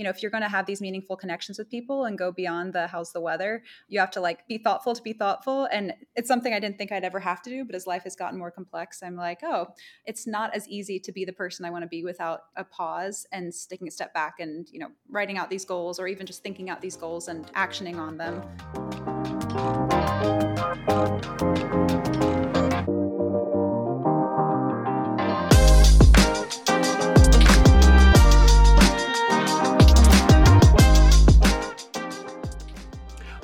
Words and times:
you 0.00 0.04
know, 0.04 0.08
if 0.08 0.22
you're 0.22 0.30
going 0.30 0.42
to 0.42 0.48
have 0.48 0.64
these 0.64 0.80
meaningful 0.80 1.14
connections 1.14 1.58
with 1.58 1.68
people 1.68 2.06
and 2.06 2.16
go 2.16 2.32
beyond 2.32 2.72
the 2.72 2.86
how's 2.86 3.12
the 3.12 3.20
weather, 3.20 3.62
you 3.88 4.00
have 4.00 4.10
to 4.12 4.18
like 4.18 4.48
be 4.48 4.56
thoughtful 4.56 4.94
to 4.94 5.02
be 5.02 5.12
thoughtful. 5.12 5.68
And 5.70 5.92
it's 6.16 6.26
something 6.26 6.54
I 6.54 6.58
didn't 6.58 6.78
think 6.78 6.90
I'd 6.90 7.04
ever 7.04 7.20
have 7.20 7.42
to 7.42 7.50
do, 7.50 7.66
but 7.66 7.74
as 7.74 7.86
life 7.86 8.04
has 8.04 8.16
gotten 8.16 8.38
more 8.38 8.50
complex, 8.50 9.02
I'm 9.02 9.14
like, 9.14 9.40
oh, 9.42 9.66
it's 10.06 10.26
not 10.26 10.56
as 10.56 10.66
easy 10.68 10.98
to 11.00 11.12
be 11.12 11.26
the 11.26 11.34
person 11.34 11.66
I 11.66 11.70
want 11.70 11.82
to 11.82 11.86
be 11.86 12.02
without 12.02 12.44
a 12.56 12.64
pause 12.64 13.26
and 13.30 13.52
taking 13.68 13.88
a 13.88 13.90
step 13.90 14.14
back 14.14 14.36
and, 14.40 14.66
you 14.72 14.80
know, 14.80 14.88
writing 15.10 15.36
out 15.36 15.50
these 15.50 15.66
goals 15.66 16.00
or 16.00 16.08
even 16.08 16.24
just 16.24 16.42
thinking 16.42 16.70
out 16.70 16.80
these 16.80 16.96
goals 16.96 17.28
and 17.28 17.46
actioning 17.52 17.98
on 17.98 18.16
them. 18.16 18.40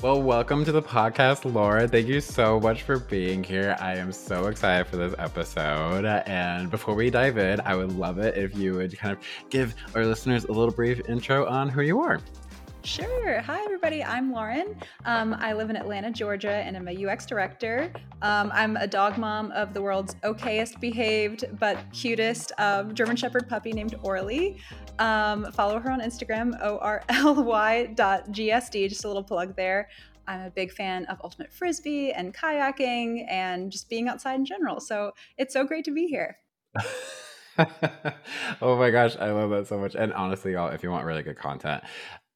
Well, 0.06 0.22
welcome 0.22 0.64
to 0.64 0.70
the 0.70 0.82
podcast, 0.82 1.52
Lauren. 1.52 1.88
Thank 1.88 2.06
you 2.06 2.20
so 2.20 2.60
much 2.60 2.84
for 2.84 3.00
being 3.00 3.42
here. 3.42 3.76
I 3.80 3.96
am 3.96 4.12
so 4.12 4.46
excited 4.46 4.86
for 4.86 4.96
this 4.96 5.16
episode. 5.18 6.04
And 6.04 6.70
before 6.70 6.94
we 6.94 7.10
dive 7.10 7.38
in, 7.38 7.60
I 7.62 7.74
would 7.74 7.90
love 7.90 8.18
it 8.18 8.36
if 8.36 8.56
you 8.56 8.74
would 8.74 8.96
kind 8.96 9.16
of 9.16 9.18
give 9.50 9.74
our 9.96 10.06
listeners 10.06 10.44
a 10.44 10.52
little 10.52 10.70
brief 10.72 11.00
intro 11.08 11.44
on 11.48 11.68
who 11.68 11.82
you 11.82 12.00
are. 12.00 12.20
Sure. 12.84 13.40
Hi, 13.40 13.60
everybody. 13.64 14.04
I'm 14.04 14.30
Lauren. 14.30 14.76
Um, 15.06 15.34
I 15.40 15.54
live 15.54 15.70
in 15.70 15.76
Atlanta, 15.76 16.12
Georgia, 16.12 16.52
and 16.52 16.76
I'm 16.76 16.86
a 16.86 17.04
UX 17.04 17.26
director. 17.26 17.92
Um, 18.22 18.52
I'm 18.54 18.76
a 18.76 18.86
dog 18.86 19.18
mom 19.18 19.50
of 19.50 19.74
the 19.74 19.82
world's 19.82 20.14
okayest 20.22 20.78
behaved 20.78 21.46
but 21.58 21.78
cutest 21.92 22.52
um, 22.58 22.94
German 22.94 23.16
Shepherd 23.16 23.48
puppy 23.48 23.72
named 23.72 23.96
Orly. 24.04 24.58
Um, 24.98 25.50
follow 25.52 25.78
her 25.78 25.90
on 25.90 26.00
Instagram, 26.00 26.58
O 26.62 26.78
R 26.78 27.02
L 27.08 27.42
Y 27.42 27.86
dot 27.94 28.30
GSD, 28.30 28.88
just 28.88 29.04
a 29.04 29.08
little 29.08 29.22
plug 29.24 29.56
there. 29.56 29.88
I'm 30.28 30.40
a 30.42 30.50
big 30.50 30.72
fan 30.72 31.04
of 31.06 31.20
ultimate 31.22 31.52
frisbee 31.52 32.12
and 32.12 32.34
kayaking 32.34 33.24
and 33.28 33.70
just 33.70 33.88
being 33.88 34.08
outside 34.08 34.34
in 34.34 34.44
general. 34.44 34.80
So 34.80 35.12
it's 35.38 35.52
so 35.52 35.64
great 35.64 35.84
to 35.84 35.92
be 35.92 36.06
here. 36.06 36.38
oh 38.60 38.76
my 38.76 38.90
gosh, 38.90 39.16
I 39.18 39.30
love 39.30 39.50
that 39.50 39.66
so 39.68 39.78
much. 39.78 39.94
And 39.94 40.12
honestly, 40.12 40.52
y'all, 40.52 40.68
if 40.68 40.82
you 40.82 40.90
want 40.90 41.04
really 41.06 41.22
good 41.22 41.38
content, 41.38 41.84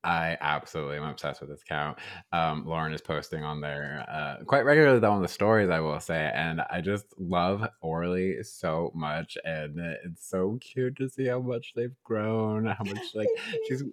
I 0.02 0.38
absolutely 0.40 0.96
am 0.96 1.04
obsessed 1.04 1.40
with 1.40 1.50
this 1.50 1.62
account. 1.62 1.98
Um, 2.32 2.64
Lauren 2.66 2.92
is 2.92 3.02
posting 3.02 3.44
on 3.44 3.60
there 3.60 4.04
uh, 4.08 4.44
quite 4.44 4.64
regularly 4.64 4.98
though 4.98 5.12
on 5.12 5.22
the 5.22 5.28
stories, 5.28 5.68
I 5.68 5.80
will 5.80 6.00
say, 6.00 6.30
and 6.34 6.62
I 6.70 6.80
just 6.80 7.06
love 7.18 7.68
Orly 7.82 8.42
so 8.42 8.92
much, 8.94 9.36
and 9.44 9.78
it's 10.04 10.26
so 10.28 10.58
cute 10.60 10.96
to 10.96 11.08
see 11.08 11.26
how 11.26 11.40
much 11.40 11.72
they've 11.76 11.94
grown, 12.02 12.66
how 12.66 12.84
much 12.84 13.14
like 13.14 13.28
she's 13.68 13.84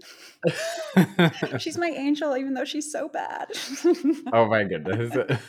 she's 1.62 1.78
my 1.78 1.90
angel, 1.90 2.38
even 2.38 2.54
though 2.54 2.66
she's 2.66 2.90
so 2.92 3.10
bad. 3.10 3.50
oh 4.34 4.48
my 4.48 4.64
goodness. 4.64 5.40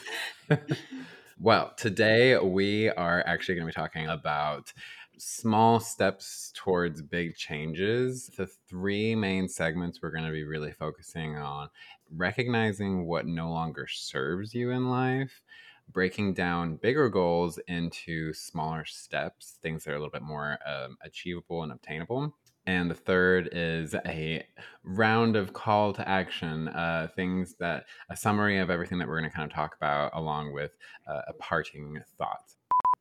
well, 1.38 1.72
today 1.76 2.36
we 2.38 2.90
are 2.90 3.22
actually 3.26 3.54
going 3.54 3.66
to 3.66 3.72
be 3.72 3.80
talking 3.80 4.08
about 4.08 4.72
small 5.18 5.80
steps 5.80 6.52
towards 6.54 7.02
big 7.02 7.34
changes. 7.36 8.30
The 8.36 8.46
three 8.68 9.14
main 9.14 9.48
segments 9.48 10.00
we're 10.00 10.10
going 10.10 10.24
to 10.24 10.32
be 10.32 10.44
really 10.44 10.72
focusing 10.72 11.36
on 11.36 11.68
recognizing 12.14 13.06
what 13.06 13.26
no 13.26 13.50
longer 13.50 13.86
serves 13.86 14.54
you 14.54 14.70
in 14.70 14.88
life, 14.90 15.42
breaking 15.90 16.34
down 16.34 16.76
bigger 16.76 17.08
goals 17.08 17.58
into 17.68 18.32
smaller 18.32 18.84
steps, 18.84 19.58
things 19.62 19.84
that 19.84 19.92
are 19.92 19.96
a 19.96 19.98
little 19.98 20.10
bit 20.10 20.22
more 20.22 20.58
um, 20.66 20.96
achievable 21.02 21.62
and 21.62 21.72
obtainable. 21.72 22.34
And 22.66 22.90
the 22.90 22.94
third 22.94 23.48
is 23.52 23.94
a 23.94 24.44
round 24.84 25.36
of 25.36 25.54
call 25.54 25.94
to 25.94 26.06
action, 26.06 26.68
uh, 26.68 27.08
things 27.16 27.54
that 27.60 27.86
a 28.10 28.16
summary 28.16 28.58
of 28.58 28.68
everything 28.68 28.98
that 28.98 29.08
we're 29.08 29.18
going 29.18 29.30
to 29.30 29.34
kind 29.34 29.50
of 29.50 29.54
talk 29.54 29.74
about, 29.74 30.10
along 30.14 30.52
with 30.52 30.76
uh, 31.06 31.22
a 31.28 31.32
parting 31.34 31.98
thought. 32.18 32.52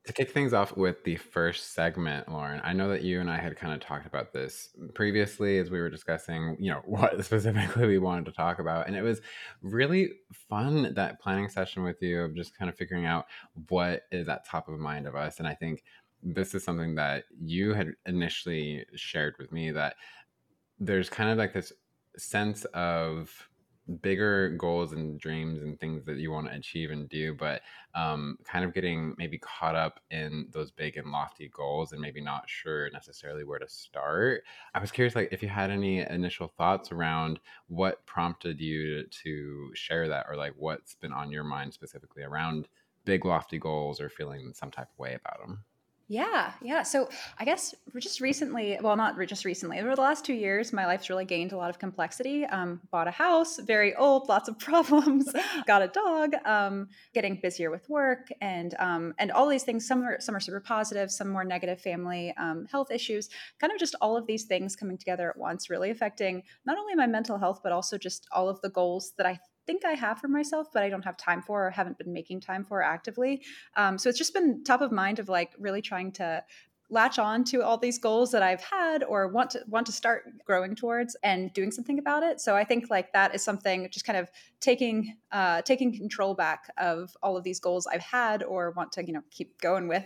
To 0.08 0.14
kick 0.14 0.32
things 0.32 0.54
off 0.54 0.78
with 0.78 1.04
the 1.04 1.18
first 1.18 1.74
segment, 1.74 2.30
Lauren, 2.30 2.62
I 2.64 2.72
know 2.72 2.88
that 2.90 3.02
you 3.02 3.20
and 3.20 3.30
I 3.30 3.38
had 3.38 3.58
kind 3.58 3.74
of 3.74 3.82
talked 3.82 4.08
about 4.08 4.32
this 4.32 4.70
previously 4.94 5.60
as 5.60 5.70
we 5.70 5.80
were 5.82 5.90
discussing, 5.90 6.56
you 6.62 6.72
know, 6.72 6.82
what 6.86 7.24
specifically 7.26 7.88
we 7.88 7.98
wanted 7.98 8.26
to 8.26 8.32
talk 8.32 8.60
about. 8.60 8.88
And 8.88 8.96
it 8.96 9.02
was 9.02 9.20
really 9.62 10.12
fun 10.32 10.94
that 10.94 11.20
planning 11.20 11.50
session 11.50 11.84
with 11.84 12.02
you 12.02 12.22
of 12.22 12.36
just 12.36 12.58
kind 12.58 12.70
of 12.70 12.78
figuring 12.78 13.06
out 13.06 13.26
what 13.68 14.04
is 14.12 14.30
at 14.30 14.46
top 14.46 14.70
of 14.70 14.80
mind 14.80 15.08
of 15.08 15.16
us. 15.16 15.40
And 15.40 15.48
I 15.48 15.54
think 15.54 15.84
this 16.24 16.56
is 16.56 16.64
something 16.64 16.96
that 16.96 17.26
you 17.44 17.74
had 17.74 17.90
initially 18.06 18.86
shared 18.96 19.36
with 19.38 19.52
me 19.52 19.72
that 19.72 19.96
there's 20.80 21.10
kind 21.10 21.30
of 21.30 21.38
like 21.38 21.54
this 21.54 21.74
sense 22.18 22.64
of 22.74 23.50
bigger 24.02 24.50
goals 24.50 24.94
and 24.94 25.20
dreams 25.20 25.62
and 25.62 25.80
things 25.80 26.06
that 26.06 26.18
you 26.18 26.32
want 26.32 26.48
to 26.48 26.56
achieve 26.56 26.92
and 26.92 27.08
do, 27.10 27.34
but 27.34 27.62
um, 27.96 28.38
kind 28.44 28.66
of 28.66 28.74
getting 28.74 29.16
maybe 29.18 29.38
caught 29.38 29.76
up 29.76 30.00
in 30.12 30.48
those 30.52 30.72
big 30.72 30.98
and 30.98 31.12
lofty 31.12 31.50
goals 31.54 31.92
and 31.92 32.02
maybe 32.02 32.22
not 32.22 32.50
sure 32.50 32.90
necessarily 32.92 33.44
where 33.44 33.60
to 33.60 33.68
start. 33.68 34.44
I 34.74 34.80
was 34.80 34.92
curious, 34.92 35.16
like, 35.16 35.30
if 35.32 35.42
you 35.42 35.50
had 35.50 35.72
any 35.72 36.00
initial 36.00 36.48
thoughts 36.48 36.92
around 36.92 37.40
what 37.68 38.06
prompted 38.06 38.60
you 38.60 39.04
to 39.24 39.72
share 39.74 40.08
that, 40.10 40.26
or 40.30 40.36
like 40.36 40.54
what's 40.58 40.96
been 40.96 41.14
on 41.14 41.32
your 41.32 41.44
mind 41.44 41.74
specifically 41.74 42.24
around 42.24 42.68
big 43.06 43.24
lofty 43.26 43.58
goals 43.58 44.02
or 44.02 44.10
feeling 44.10 44.52
some 44.54 44.70
type 44.70 44.90
of 44.92 45.00
way 45.00 45.14
about 45.16 45.40
them. 45.40 45.64
Yeah, 46.10 46.54
yeah. 46.62 46.84
So 46.84 47.10
I 47.38 47.44
guess 47.44 47.76
just 48.00 48.22
recently, 48.22 48.78
well, 48.82 48.96
not 48.96 49.20
just 49.28 49.44
recently, 49.44 49.80
over 49.80 49.94
the 49.94 50.02
last 50.02 50.24
two 50.24 50.34
years, 50.34 50.72
my 50.72 50.86
life's 50.86 51.10
really 51.10 51.26
gained 51.26 51.52
a 51.52 51.58
lot 51.58 51.70
of 51.70 51.80
complexity. 51.80 52.46
Um, 52.46 52.80
bought 52.92 53.10
a 53.10 53.12
house, 53.12 53.60
very 53.60 53.94
old, 53.94 54.30
lots 54.30 54.48
of 54.48 54.58
problems. 54.58 55.30
got 55.68 55.82
a 55.82 55.90
dog, 55.90 56.34
um, 56.46 56.88
getting 57.14 57.36
busier 57.42 57.70
with 57.70 57.90
work, 57.90 58.30
and 58.40 58.74
um, 58.80 59.16
and 59.20 59.34
all 59.34 59.50
these 59.50 59.64
things. 59.64 59.86
Some 59.86 60.02
are 60.02 60.18
some 60.22 60.34
are 60.34 60.40
super 60.40 60.62
positive, 60.62 61.12
some 61.12 61.28
more 61.28 61.44
negative. 61.44 61.82
Family 61.82 62.34
um, 62.38 62.68
health 62.72 62.90
issues, 62.90 63.28
kind 63.60 63.74
of 63.74 63.78
just 63.80 63.94
all 64.00 64.16
of 64.16 64.26
these 64.28 64.46
things 64.46 64.78
coming 64.78 64.98
together 64.98 65.30
at 65.30 65.38
once, 65.38 65.70
really 65.70 65.90
affecting 65.90 66.42
not 66.66 66.78
only 66.78 66.96
my 66.96 67.06
mental 67.06 67.38
health, 67.38 67.60
but 67.62 67.74
also 67.74 67.98
just 67.98 68.28
all 68.32 68.48
of 68.48 68.62
the 68.62 68.70
goals 68.70 69.12
that 69.18 69.26
I 69.26 69.38
think 69.68 69.86
I 69.86 69.94
have 69.94 70.20
for 70.20 70.28
myself, 70.28 70.70
but 70.74 70.82
I 70.82 70.90
don't 70.90 71.06
have 71.06 71.18
time 71.18 71.44
for 71.44 71.68
or 71.68 71.70
haven't 71.70 72.00
been 72.00 72.12
making 72.12 72.40
time 72.40 72.64
for 72.64 72.82
actively. 72.82 73.44
Um, 73.76 74.00
so 74.00 74.10
it's 74.10 74.18
just 74.18 74.34
been 74.34 74.64
top 74.64 74.82
of 74.82 74.92
mind 74.92 75.20
of 75.20 75.30
like 75.30 75.54
really 75.60 75.82
trying 75.82 76.12
to 76.14 76.44
latch 76.90 77.20
on 77.20 77.44
to 77.44 77.62
all 77.62 77.78
these 77.78 78.00
goals 78.00 78.32
that 78.32 78.42
I've 78.42 78.62
had 78.62 79.04
or 79.04 79.28
want 79.28 79.50
to 79.52 79.64
want 79.68 79.86
to 79.88 79.92
start 79.92 80.24
growing 80.46 80.74
towards 80.74 81.16
and 81.22 81.52
doing 81.54 81.72
something 81.72 82.00
about 82.00 82.24
it. 82.24 82.40
So 82.40 82.56
I 82.56 82.64
think 82.64 82.90
like 82.90 83.12
that 83.14 83.36
is 83.36 83.44
something 83.44 83.90
just 83.92 84.06
kind 84.06 84.18
of 84.18 84.32
taking 84.62 85.18
uh, 85.32 85.62
taking 85.64 85.96
control 85.96 86.34
back 86.34 86.72
of 86.78 87.16
all 87.22 87.36
of 87.38 87.44
these 87.44 87.60
goals 87.60 87.88
I've 87.88 88.02
had 88.02 88.42
or 88.44 88.72
want 88.72 88.94
to 88.94 89.06
you 89.06 89.14
know 89.14 89.24
keep 89.30 89.60
going 89.62 89.88
with. 89.88 90.06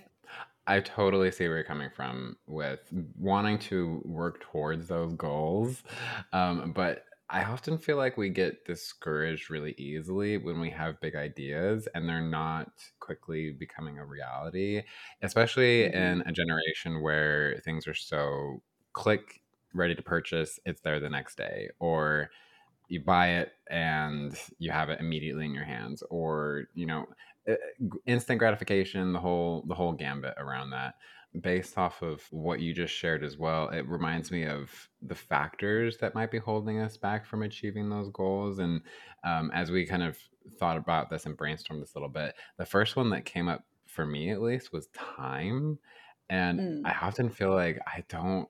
I 0.68 0.80
totally 0.80 1.32
see 1.32 1.48
where 1.48 1.58
you're 1.58 1.66
coming 1.66 1.90
from 1.96 2.38
with 2.48 2.80
wanting 3.18 3.60
to 3.60 4.02
work 4.06 4.42
towards 4.42 4.88
those 4.88 5.14
goals, 5.14 5.84
um, 6.34 6.72
but 6.72 7.06
I 7.34 7.46
often 7.46 7.78
feel 7.78 7.96
like 7.96 8.18
we 8.18 8.30
get 8.30 8.66
discouraged 8.66 9.50
really 9.50 9.74
easily 9.78 10.38
when 10.38 10.60
we 10.60 10.70
have 10.72 11.00
big 11.00 11.16
ideas 11.16 11.88
and 11.96 12.08
they're 12.08 12.20
not 12.20 12.70
quickly 13.00 13.52
becoming 13.52 13.98
a 14.00 14.06
reality, 14.06 14.84
especially 15.22 15.84
mm-hmm. 15.84 15.98
in 15.98 16.22
a 16.28 16.34
generation 16.34 17.02
where 17.02 17.62
things 17.64 17.88
are 17.88 17.94
so 17.94 18.62
click, 18.92 19.42
ready 19.74 19.96
to 19.96 20.02
purchase, 20.02 20.60
it's 20.66 20.82
there 20.82 21.00
the 21.00 21.10
next 21.10 21.38
day, 21.38 21.70
or 21.80 22.30
you 22.90 23.00
buy 23.00 23.30
it 23.30 23.54
and 23.70 24.36
you 24.60 24.70
have 24.70 24.90
it 24.90 25.00
immediately 25.00 25.46
in 25.46 25.54
your 25.54 25.64
hands, 25.64 26.04
or 26.10 26.66
you 26.74 26.86
know, 26.86 27.06
eh, 27.48 27.56
instant 28.06 28.40
gratification, 28.40 29.14
the 29.14 29.20
whole 29.20 29.64
the 29.70 29.76
whole 29.76 29.94
gambit 29.94 30.34
around 30.38 30.72
that 30.72 30.96
based 31.40 31.78
off 31.78 32.02
of 32.02 32.22
what 32.32 32.60
you 32.60 32.74
just 32.74 32.94
shared 32.94 33.24
as 33.24 33.38
well, 33.38 33.70
it 33.70 33.88
reminds 33.88 34.32
me 34.32 34.46
of 34.46 34.70
the 35.02 35.16
factors 35.16 35.98
that 35.98 36.14
might 36.14 36.32
be 36.32 36.38
holding 36.38 36.80
us 36.80 36.98
back 36.98 37.26
from 37.26 37.44
achieving 37.44 37.90
those 37.90 38.10
goals. 38.10 38.60
And 38.60 38.82
um, 39.24 39.50
as 39.54 39.72
we 39.72 39.86
kind 39.86 40.04
of 40.04 40.18
thought 40.60 40.78
about 40.78 41.10
this 41.10 41.26
and 41.26 41.38
brainstormed 41.38 41.80
this 41.80 41.94
a 41.96 41.98
little 41.98 42.10
bit, 42.10 42.36
the 42.58 42.66
first 42.66 42.96
one 42.96 43.10
that 43.12 43.26
came 43.26 43.48
up 43.48 43.64
for 43.86 44.06
me 44.06 44.32
at 44.32 44.42
least 44.42 44.74
was 44.74 44.88
time. 44.88 45.80
And 46.30 46.60
mm. 46.60 46.82
I 46.86 46.96
often 47.06 47.30
feel 47.30 47.54
like 47.54 47.80
I 47.88 48.04
don't 48.10 48.50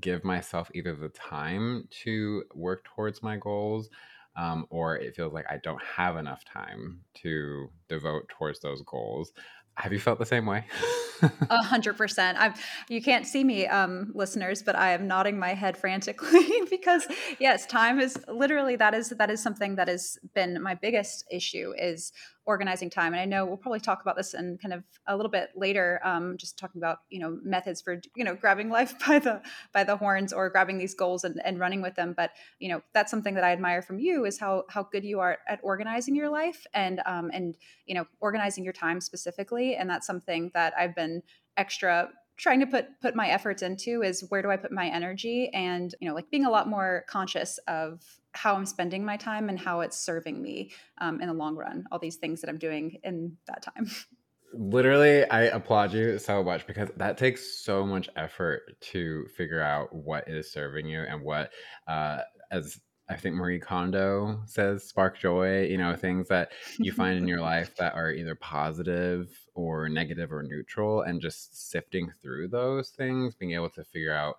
give 0.00 0.24
myself 0.24 0.70
either 0.74 0.94
the 0.94 1.08
time 1.08 1.88
to 2.02 2.44
work 2.54 2.84
towards 2.84 3.22
my 3.22 3.36
goals. 3.36 3.90
Um, 4.34 4.66
or 4.70 4.96
it 4.96 5.14
feels 5.14 5.34
like 5.34 5.44
I 5.50 5.58
don't 5.62 5.82
have 5.82 6.16
enough 6.16 6.42
time 6.42 7.00
to 7.16 7.68
devote 7.90 8.30
towards 8.30 8.60
those 8.60 8.80
goals. 8.80 9.34
Have 9.76 9.92
you 9.92 9.98
felt 9.98 10.18
the 10.18 10.26
same 10.26 10.46
way? 10.46 10.64
A 11.50 11.62
hundred 11.62 11.96
percent. 11.96 12.36
I'm. 12.38 12.54
You 12.88 13.00
can't 13.00 13.26
see 13.26 13.44
me, 13.44 13.66
um, 13.66 14.10
listeners, 14.14 14.62
but 14.62 14.74
I 14.74 14.92
am 14.92 15.06
nodding 15.06 15.38
my 15.38 15.54
head 15.54 15.76
frantically 15.76 16.48
because 16.70 17.06
yes, 17.38 17.64
time 17.66 18.00
is 18.00 18.18
literally 18.28 18.76
that 18.76 18.92
is 18.94 19.10
that 19.10 19.30
is 19.30 19.42
something 19.42 19.76
that 19.76 19.88
has 19.88 20.18
been 20.34 20.60
my 20.62 20.74
biggest 20.74 21.24
issue. 21.30 21.72
Is 21.78 22.12
organizing 22.44 22.90
time. 22.90 23.12
And 23.12 23.20
I 23.20 23.24
know 23.24 23.44
we'll 23.46 23.56
probably 23.56 23.80
talk 23.80 24.02
about 24.02 24.16
this 24.16 24.34
in 24.34 24.58
kind 24.60 24.74
of 24.74 24.82
a 25.06 25.16
little 25.16 25.30
bit 25.30 25.50
later, 25.54 26.00
um, 26.04 26.36
just 26.36 26.58
talking 26.58 26.80
about 26.80 26.98
you 27.10 27.20
know 27.20 27.38
methods 27.42 27.80
for 27.80 28.00
you 28.16 28.24
know 28.24 28.34
grabbing 28.34 28.68
life 28.78 28.94
by 29.06 29.18
the 29.18 29.42
by 29.72 29.84
the 29.84 29.96
horns 29.96 30.32
or 30.32 30.50
grabbing 30.50 30.78
these 30.78 30.94
goals 30.94 31.24
and, 31.24 31.40
and 31.44 31.58
running 31.58 31.82
with 31.82 31.94
them. 31.94 32.14
But 32.16 32.32
you 32.58 32.68
know 32.68 32.82
that's 32.94 33.10
something 33.10 33.34
that 33.34 33.44
I 33.44 33.52
admire 33.52 33.82
from 33.82 33.98
you 33.98 34.24
is 34.24 34.38
how 34.38 34.64
how 34.68 34.84
good 34.84 35.04
you 35.04 35.20
are 35.20 35.38
at 35.48 35.60
organizing 35.62 36.16
your 36.16 36.28
life 36.28 36.66
and 36.74 37.00
um, 37.06 37.30
and 37.32 37.56
you 37.86 37.94
know 37.94 38.06
organizing 38.20 38.64
your 38.64 38.72
time 38.72 39.00
specifically. 39.00 39.76
And 39.76 39.88
that's 39.88 40.06
something 40.06 40.50
that 40.54 40.74
I've 40.76 40.94
been 40.94 41.22
extra 41.56 42.08
trying 42.36 42.60
to 42.60 42.66
put 42.66 43.00
put 43.00 43.14
my 43.14 43.28
efforts 43.28 43.62
into 43.62 44.02
is 44.02 44.24
where 44.28 44.42
do 44.42 44.50
I 44.50 44.56
put 44.56 44.72
my 44.72 44.88
energy 44.88 45.50
and 45.52 45.94
you 46.00 46.08
know 46.08 46.14
like 46.14 46.30
being 46.30 46.44
a 46.44 46.50
lot 46.50 46.68
more 46.68 47.04
conscious 47.08 47.58
of 47.68 48.02
how 48.34 48.54
I'm 48.54 48.66
spending 48.66 49.04
my 49.04 49.16
time 49.16 49.48
and 49.48 49.58
how 49.58 49.80
it's 49.80 49.98
serving 49.98 50.40
me 50.40 50.72
um, 50.98 51.20
in 51.20 51.28
the 51.28 51.34
long 51.34 51.54
run. 51.54 51.84
All 51.92 51.98
these 51.98 52.16
things 52.16 52.40
that 52.40 52.50
I'm 52.50 52.58
doing 52.58 52.98
in 53.04 53.36
that 53.46 53.62
time. 53.62 53.90
Literally, 54.54 55.24
I 55.30 55.44
applaud 55.44 55.94
you 55.94 56.18
so 56.18 56.42
much 56.44 56.66
because 56.66 56.90
that 56.96 57.16
takes 57.16 57.64
so 57.64 57.86
much 57.86 58.10
effort 58.16 58.76
to 58.80 59.26
figure 59.34 59.62
out 59.62 59.94
what 59.94 60.28
is 60.28 60.52
serving 60.52 60.86
you 60.86 61.02
and 61.02 61.22
what, 61.22 61.52
uh, 61.88 62.18
as 62.50 62.78
I 63.12 63.16
think 63.16 63.34
Marie 63.34 63.60
Kondo 63.60 64.40
says, 64.46 64.84
spark 64.84 65.18
joy, 65.18 65.64
you 65.64 65.76
know, 65.76 65.94
things 65.94 66.28
that 66.28 66.52
you 66.78 66.92
find 66.92 67.18
in 67.18 67.28
your 67.28 67.40
life 67.40 67.76
that 67.78 67.94
are 67.94 68.10
either 68.10 68.34
positive 68.34 69.28
or 69.54 69.88
negative 69.88 70.32
or 70.32 70.42
neutral, 70.42 71.02
and 71.02 71.20
just 71.20 71.70
sifting 71.70 72.10
through 72.22 72.48
those 72.48 72.90
things, 72.90 73.34
being 73.34 73.52
able 73.52 73.70
to 73.70 73.84
figure 73.84 74.14
out 74.14 74.36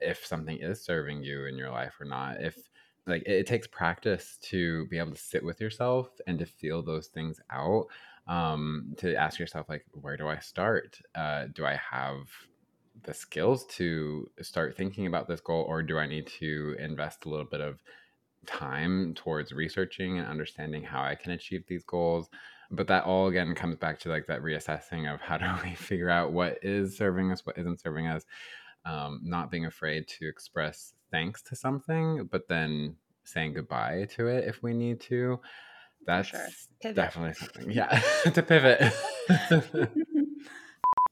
if 0.00 0.24
something 0.24 0.58
is 0.58 0.82
serving 0.82 1.22
you 1.22 1.46
in 1.46 1.56
your 1.56 1.70
life 1.70 1.94
or 2.00 2.06
not. 2.06 2.40
If 2.40 2.56
like 3.06 3.22
it, 3.22 3.32
it 3.32 3.46
takes 3.46 3.66
practice 3.66 4.38
to 4.42 4.86
be 4.86 4.98
able 4.98 5.12
to 5.12 5.20
sit 5.20 5.44
with 5.44 5.60
yourself 5.60 6.08
and 6.26 6.38
to 6.38 6.46
feel 6.46 6.82
those 6.82 7.08
things 7.08 7.40
out. 7.50 7.86
Um, 8.26 8.94
to 8.96 9.14
ask 9.14 9.38
yourself 9.38 9.68
like, 9.68 9.84
where 9.92 10.16
do 10.16 10.26
I 10.26 10.38
start? 10.40 10.98
Uh, 11.14 11.46
do 11.54 11.64
I 11.64 11.78
have 11.92 12.26
the 13.04 13.14
skills 13.14 13.64
to 13.66 14.28
start 14.40 14.76
thinking 14.76 15.06
about 15.06 15.28
this 15.28 15.40
goal, 15.40 15.64
or 15.68 15.82
do 15.82 15.98
I 15.98 16.06
need 16.06 16.26
to 16.38 16.76
invest 16.78 17.24
a 17.24 17.28
little 17.28 17.46
bit 17.46 17.60
of 17.60 17.82
time 18.46 19.14
towards 19.14 19.52
researching 19.52 20.18
and 20.18 20.26
understanding 20.26 20.82
how 20.82 21.02
I 21.02 21.14
can 21.14 21.32
achieve 21.32 21.64
these 21.66 21.84
goals? 21.84 22.28
But 22.70 22.88
that 22.88 23.04
all 23.04 23.28
again 23.28 23.54
comes 23.54 23.76
back 23.76 24.00
to 24.00 24.08
like 24.08 24.26
that 24.26 24.42
reassessing 24.42 25.12
of 25.12 25.20
how 25.20 25.36
do 25.38 25.46
we 25.62 25.74
figure 25.74 26.10
out 26.10 26.32
what 26.32 26.58
is 26.62 26.96
serving 26.96 27.32
us, 27.32 27.44
what 27.44 27.58
isn't 27.58 27.80
serving 27.80 28.06
us, 28.06 28.24
um, 28.84 29.20
not 29.22 29.50
being 29.50 29.66
afraid 29.66 30.08
to 30.08 30.28
express 30.28 30.94
thanks 31.10 31.42
to 31.42 31.56
something, 31.56 32.28
but 32.30 32.48
then 32.48 32.96
saying 33.24 33.54
goodbye 33.54 34.06
to 34.16 34.28
it 34.28 34.44
if 34.44 34.62
we 34.62 34.72
need 34.72 35.00
to. 35.00 35.40
That's 36.06 36.28
sure. 36.28 36.92
definitely 36.92 37.34
something. 37.34 37.70
Yeah, 37.70 38.00
to 38.32 38.42
pivot. 38.42 38.92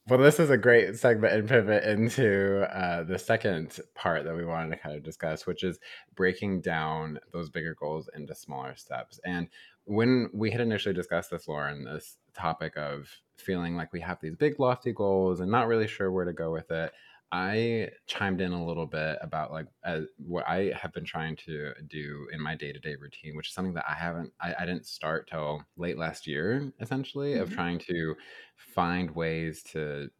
Well, 0.06 0.18
this 0.18 0.38
is 0.38 0.50
a 0.50 0.58
great 0.58 0.96
segment 0.98 1.32
and 1.32 1.48
pivot 1.48 1.82
into 1.84 2.62
uh, 2.76 3.04
the 3.04 3.18
second 3.18 3.80
part 3.94 4.24
that 4.24 4.36
we 4.36 4.44
wanted 4.44 4.68
to 4.70 4.82
kind 4.82 4.94
of 4.94 5.02
discuss, 5.02 5.46
which 5.46 5.64
is 5.64 5.78
breaking 6.14 6.60
down 6.60 7.18
those 7.32 7.48
bigger 7.48 7.74
goals 7.74 8.10
into 8.14 8.34
smaller 8.34 8.76
steps. 8.76 9.18
And 9.24 9.48
when 9.84 10.28
we 10.34 10.50
had 10.50 10.60
initially 10.60 10.94
discussed 10.94 11.30
this, 11.30 11.48
Lauren, 11.48 11.84
this 11.84 12.18
topic 12.34 12.76
of 12.76 13.08
feeling 13.38 13.76
like 13.76 13.94
we 13.94 14.00
have 14.02 14.18
these 14.20 14.36
big, 14.36 14.60
lofty 14.60 14.92
goals 14.92 15.40
and 15.40 15.50
not 15.50 15.68
really 15.68 15.86
sure 15.88 16.12
where 16.12 16.26
to 16.26 16.34
go 16.34 16.52
with 16.52 16.70
it, 16.70 16.92
I 17.34 17.90
chimed 18.06 18.40
in 18.40 18.52
a 18.52 18.64
little 18.64 18.86
bit 18.86 19.18
about 19.20 19.50
like 19.50 19.66
uh, 19.84 20.02
what 20.18 20.46
I 20.46 20.72
have 20.80 20.92
been 20.92 21.04
trying 21.04 21.34
to 21.46 21.72
do 21.88 22.28
in 22.32 22.40
my 22.40 22.54
day 22.54 22.72
to 22.72 22.78
day 22.78 22.94
routine, 22.94 23.34
which 23.34 23.48
is 23.48 23.54
something 23.54 23.74
that 23.74 23.86
I 23.88 23.94
haven't, 23.94 24.32
I, 24.40 24.54
I 24.56 24.64
didn't 24.64 24.86
start 24.86 25.28
till 25.28 25.64
late 25.76 25.98
last 25.98 26.28
year, 26.28 26.72
essentially, 26.80 27.32
mm-hmm. 27.32 27.42
of 27.42 27.52
trying 27.52 27.80
to 27.80 28.14
find 28.56 29.10
ways 29.10 29.64
to 29.72 30.10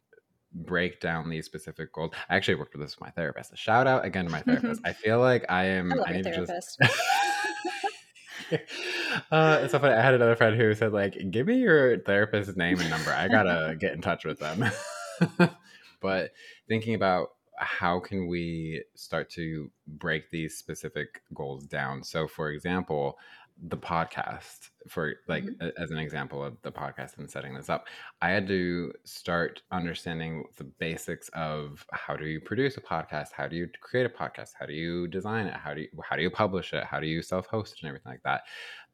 break 0.53 0.99
down 0.99 1.29
these 1.29 1.45
specific 1.45 1.93
goals. 1.93 2.11
I 2.29 2.35
actually 2.35 2.55
worked 2.55 2.73
with 2.73 2.81
this 2.81 2.97
with 2.97 3.07
my 3.07 3.11
therapist. 3.11 3.53
A 3.53 3.55
shout 3.55 3.87
out 3.87 4.03
again 4.03 4.25
to 4.25 4.31
my 4.31 4.41
therapist. 4.41 4.81
I 4.85 4.91
feel 4.91 5.21
like 5.21 5.45
I 5.47 5.67
am. 5.67 5.93
I, 5.93 6.09
I 6.09 6.13
need 6.17 6.23
to 6.23 6.35
just. 6.35 6.77
uh, 9.31 9.59
it's 9.61 9.71
so 9.71 9.79
funny. 9.79 9.93
I 9.93 10.01
had 10.01 10.15
another 10.15 10.35
friend 10.35 10.57
who 10.57 10.73
said, 10.73 10.91
like, 10.91 11.15
give 11.31 11.47
me 11.47 11.59
your 11.59 11.99
therapist's 11.99 12.57
name 12.57 12.77
and 12.81 12.89
number. 12.89 13.11
I 13.11 13.29
gotta 13.29 13.77
get 13.79 13.93
in 13.93 14.01
touch 14.01 14.25
with 14.25 14.39
them 14.39 14.65
but 16.01 16.31
thinking 16.67 16.95
about 16.95 17.29
how 17.57 17.99
can 17.99 18.27
we 18.27 18.83
start 18.95 19.29
to 19.29 19.71
break 19.87 20.29
these 20.29 20.57
specific 20.57 21.21
goals 21.33 21.65
down. 21.65 22.03
So 22.03 22.27
for 22.27 22.49
example 22.49 23.17
the 23.63 23.77
podcast 23.77 24.69
for 24.89 25.13
like 25.27 25.43
mm-hmm. 25.43 25.81
as 25.81 25.91
an 25.91 25.97
example 25.97 26.43
of 26.43 26.57
the 26.61 26.71
podcast 26.71 27.17
and 27.17 27.29
setting 27.29 27.53
this 27.53 27.69
up 27.69 27.87
i 28.21 28.29
had 28.29 28.45
to 28.47 28.91
start 29.05 29.61
understanding 29.71 30.43
the 30.57 30.63
basics 30.63 31.29
of 31.29 31.85
how 31.93 32.15
do 32.15 32.25
you 32.25 32.39
produce 32.41 32.75
a 32.77 32.81
podcast? 32.81 33.29
How 33.31 33.47
do 33.47 33.55
you 33.55 33.67
create 33.81 34.05
a 34.05 34.09
podcast? 34.09 34.49
How 34.59 34.65
do 34.65 34.73
you 34.73 35.07
design 35.07 35.47
it? 35.47 35.53
How 35.53 35.73
do 35.73 35.81
you 35.81 35.87
how 36.03 36.15
do 36.15 36.21
you 36.21 36.29
publish 36.29 36.73
it? 36.73 36.83
How 36.83 36.99
do 36.99 37.07
you 37.07 37.21
self-host 37.21 37.81
and 37.81 37.87
everything 37.87 38.11
like 38.11 38.23
that? 38.23 38.41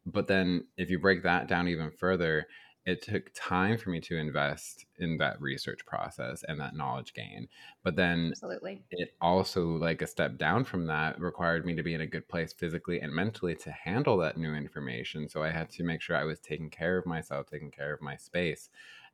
But 0.06 0.27
then 0.27 0.65
if 0.77 0.89
you 0.89 1.00
break 1.00 1.24
that 1.24 1.47
down 1.47 1.67
even 1.67 1.91
further 1.91 2.47
it 2.86 3.01
took 3.01 3.31
time 3.36 3.78
for 3.78 3.92
me 3.92 4.00
to 4.01 4.18
invest 4.18 4.86
in 4.98 5.18
that 5.18 5.39
research 5.39 5.86
process 5.86 6.44
and 6.48 6.60
that 6.60 6.75
knowledge 6.75 7.13
gain 7.13 7.48
but 7.83 7.95
then 7.95 8.30
absolutely. 8.31 8.81
it 8.92 9.13
also 9.22 9.78
like 9.78 10.01
a 10.01 10.07
step 10.07 10.38
down 10.38 10.63
from 10.63 10.86
that 10.88 11.19
required 11.19 11.66
me 11.66 11.75
to 11.75 11.83
be 11.83 11.94
in 11.94 12.01
a 12.01 12.07
good 12.07 12.28
place 12.28 12.54
physically 12.54 13.00
and 13.00 13.13
mentally 13.13 13.56
to 13.56 13.72
handle 13.72 14.18
that 14.18 14.38
new 14.38 14.54
information 14.54 15.30
so 15.30 15.44
i 15.44 15.51
had 15.51 15.69
to 15.69 15.83
make 15.83 16.01
sure 16.01 16.16
i 16.16 16.24
was 16.24 16.39
taking 16.39 16.69
care 16.69 16.98
of 16.98 17.06
myself 17.06 17.45
taking 17.45 17.72
care 17.72 17.94
of 17.94 18.01
my 18.01 18.16
space 18.16 18.69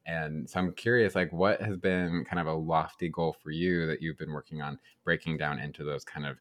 and 0.05 0.49
so 0.49 0.59
i'm 0.59 0.71
curious 0.73 1.15
like 1.15 1.31
what 1.33 1.61
has 1.61 1.75
been 1.75 2.23
kind 2.23 2.39
of 2.39 2.47
a 2.47 2.53
lofty 2.53 3.09
goal 3.09 3.35
for 3.43 3.51
you 3.51 3.85
that 3.85 4.01
you've 4.01 4.17
been 4.17 4.33
working 4.33 4.61
on 4.61 4.79
breaking 5.03 5.37
down 5.37 5.59
into 5.59 5.83
those 5.83 6.05
kind 6.05 6.25
of 6.25 6.37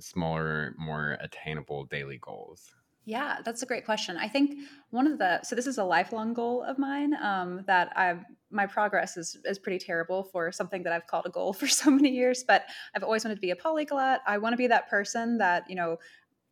smaller 0.00 0.74
more 0.76 1.16
attainable 1.20 1.84
daily 1.84 2.18
goals 2.20 2.74
yeah, 3.06 3.38
that's 3.44 3.62
a 3.62 3.66
great 3.66 3.84
question. 3.84 4.16
I 4.16 4.28
think 4.28 4.58
one 4.90 5.06
of 5.06 5.18
the 5.18 5.42
so 5.42 5.54
this 5.54 5.66
is 5.66 5.76
a 5.76 5.84
lifelong 5.84 6.32
goal 6.32 6.62
of 6.62 6.78
mine 6.78 7.12
um, 7.22 7.62
that 7.66 7.92
I've 7.96 8.24
my 8.50 8.66
progress 8.66 9.16
is 9.18 9.36
is 9.44 9.58
pretty 9.58 9.84
terrible 9.84 10.24
for 10.24 10.50
something 10.50 10.82
that 10.84 10.92
I've 10.92 11.06
called 11.06 11.26
a 11.26 11.30
goal 11.30 11.52
for 11.60 11.66
so 11.66 11.90
many 11.90 12.10
years. 12.10 12.44
But 12.46 12.64
I've 12.96 13.02
always 13.02 13.24
wanted 13.24 13.36
to 13.36 13.40
be 13.42 13.50
a 13.50 13.56
polyglot. 13.56 14.20
I 14.26 14.38
want 14.38 14.54
to 14.54 14.56
be 14.56 14.68
that 14.68 14.88
person 14.88 15.38
that 15.38 15.68
you 15.68 15.76
know 15.76 15.98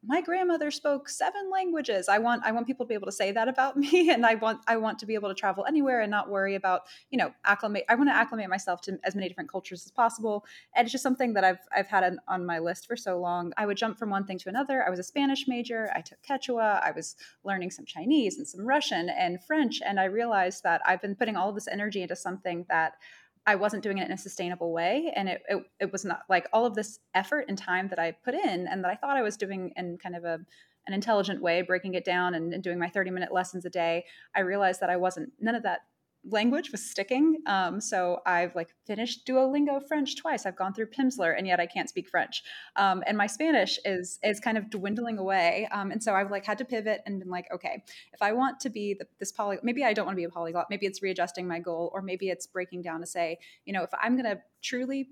my 0.05 0.21
grandmother 0.21 0.71
spoke 0.71 1.09
seven 1.09 1.49
languages. 1.51 2.09
I 2.09 2.19
want 2.19 2.43
i 2.45 2.53
want 2.53 2.67
people 2.67 2.85
to 2.85 2.89
be 2.89 2.95
able 2.95 3.07
to 3.07 3.13
say 3.13 3.31
that 3.33 3.49
about 3.49 3.77
me 3.83 4.11
and 4.11 4.27
i 4.27 4.35
want 4.35 4.61
i 4.67 4.77
want 4.77 4.99
to 4.99 5.07
be 5.07 5.15
able 5.15 5.29
to 5.29 5.35
travel 5.35 5.65
anywhere 5.65 6.01
and 6.01 6.11
not 6.11 6.29
worry 6.29 6.55
about 6.55 6.83
you 7.11 7.19
know 7.19 7.33
acclimate 7.45 7.85
i 7.89 7.95
want 7.95 8.09
to 8.09 8.15
acclimate 8.15 8.49
myself 8.49 8.81
to 8.83 8.99
as 9.05 9.15
many 9.15 9.29
different 9.29 9.51
cultures 9.51 9.85
as 9.85 9.93
possible 9.93 10.45
and 10.75 10.85
it's 10.85 10.93
just 10.93 11.03
something 11.03 11.33
that 11.35 11.45
i've 11.45 11.61
i've 11.75 11.87
had 11.87 12.03
an, 12.05 12.19
on 12.29 12.45
my 12.45 12.59
list 12.59 12.87
for 12.87 12.97
so 12.97 13.19
long. 13.19 13.53
I 13.57 13.67
would 13.67 13.77
jump 13.77 13.99
from 13.99 14.11
one 14.11 14.25
thing 14.25 14.39
to 14.39 14.49
another. 14.49 14.85
I 14.85 14.91
was 14.91 14.99
a 14.99 15.05
spanish 15.05 15.47
major 15.47 15.91
i 15.95 16.01
took 16.01 16.19
quechua 16.23 16.83
i 16.83 16.91
was 16.91 17.17
learning 17.45 17.71
some 17.71 17.85
chinese 17.85 18.39
and 18.39 18.47
some 18.47 18.65
russian 18.65 19.09
and 19.11 19.43
french 19.43 19.81
and 19.85 20.01
i 20.01 20.05
realized 20.05 20.63
that 20.63 20.81
i've 20.87 21.03
been 21.03 21.15
putting 21.15 21.37
all 21.37 21.49
of 21.49 21.55
this 21.55 21.69
energy 21.69 22.03
into 22.03 22.17
something 22.17 22.65
that 22.69 22.95
I 23.47 23.57
wasn't 23.57 23.83
doing 23.83 23.99
it 23.99 24.07
in 24.07 24.13
a 24.13 24.19
sustainable 24.19 24.73
way. 24.73 25.13
And 25.17 25.29
it, 25.29 25.43
it, 25.49 25.63
it, 25.81 25.93
was 25.93 26.05
not 26.05 26.23
like 26.29 26.49
all 26.53 26.65
of 26.65 26.75
this 26.75 27.01
effort 27.15 27.47
and 27.49 27.59
time 27.59 27.89
that 27.89 27.99
I 27.99 28.13
put 28.25 28.35
in 28.35 28.69
and 28.69 28.85
that 28.85 28.91
I 28.91 28.95
thought 28.95 29.17
I 29.17 29.23
was 29.23 29.37
doing 29.37 29.73
in 29.77 29.99
kind 29.99 30.15
of 30.15 30.25
a, 30.25 30.39
an 30.87 30.95
intelligent 30.95 31.43
way, 31.43 31.63
breaking 31.63 31.95
it 31.95 32.05
down 32.05 32.35
and, 32.35 32.55
and 32.55 32.63
doing 32.63 32.79
my 32.79 32.89
30 32.89 33.11
minute 33.11 33.33
lessons 33.33 33.65
a 33.65 33.71
day. 33.71 34.05
I 34.35 34.41
realized 34.41 34.81
that 34.81 34.91
I 34.91 34.97
wasn't, 34.97 35.33
none 35.41 35.57
of 35.57 35.65
that 35.65 35.81
language 36.25 36.71
was 36.71 36.89
sticking. 36.89 37.39
Um, 37.47 37.81
so 37.81 38.21
I've 38.27 38.55
like 38.55 38.69
finished 38.87 39.27
Duolingo 39.27 39.87
French 39.87 40.17
twice. 40.17 40.47
I've 40.47 40.57
gone 40.57 40.73
through 40.73 40.87
Pimsleur, 40.87 41.37
and 41.37 41.47
yet 41.47 41.59
I 41.59 41.67
can't 41.67 41.89
speak 41.89 42.09
French. 42.09 42.43
Um, 42.77 43.03
and 43.07 43.19
my 43.19 43.27
Spanish 43.27 43.79
is 43.85 44.19
is 44.23 44.39
kind 44.39 44.57
of 44.57 44.71
dwindling 44.71 45.19
away. 45.19 45.69
Um, 45.73 45.91
and 45.91 46.03
so 46.03 46.15
I've 46.15 46.31
like 46.31 46.45
had 46.45 46.59
to 46.59 46.65
pivot 46.65 47.03
and 47.07 47.19
been 47.19 47.31
like, 47.31 47.49
okay, 47.53 47.83
if 48.13 48.23
I 48.23 48.33
want 48.33 48.61
to 48.61 48.71
be 48.71 48.95
the, 48.95 49.07
this 49.19 49.33
poly, 49.33 49.59
maybe 49.63 49.85
I 49.85 49.93
don't 49.93 50.07
want 50.07 50.17
to 50.17 50.21
be 50.21 50.25
a 50.25 50.31
polyglot. 50.31 50.67
Maybe 50.71 50.87
it's 50.87 51.03
readjusting 51.03 51.47
my 51.47 51.59
goal, 51.59 51.91
or 51.93 52.03
maybe 52.03 52.29
it's 52.29 52.47
breaking 52.47 52.83
down 52.83 53.01
to 53.01 53.07
say, 53.07 53.39
you 53.65 53.73
know, 53.73 53.83
if 53.83 53.91
I'm 54.01 54.15
going 54.17 54.37
to 54.37 54.41
truly 54.63 55.11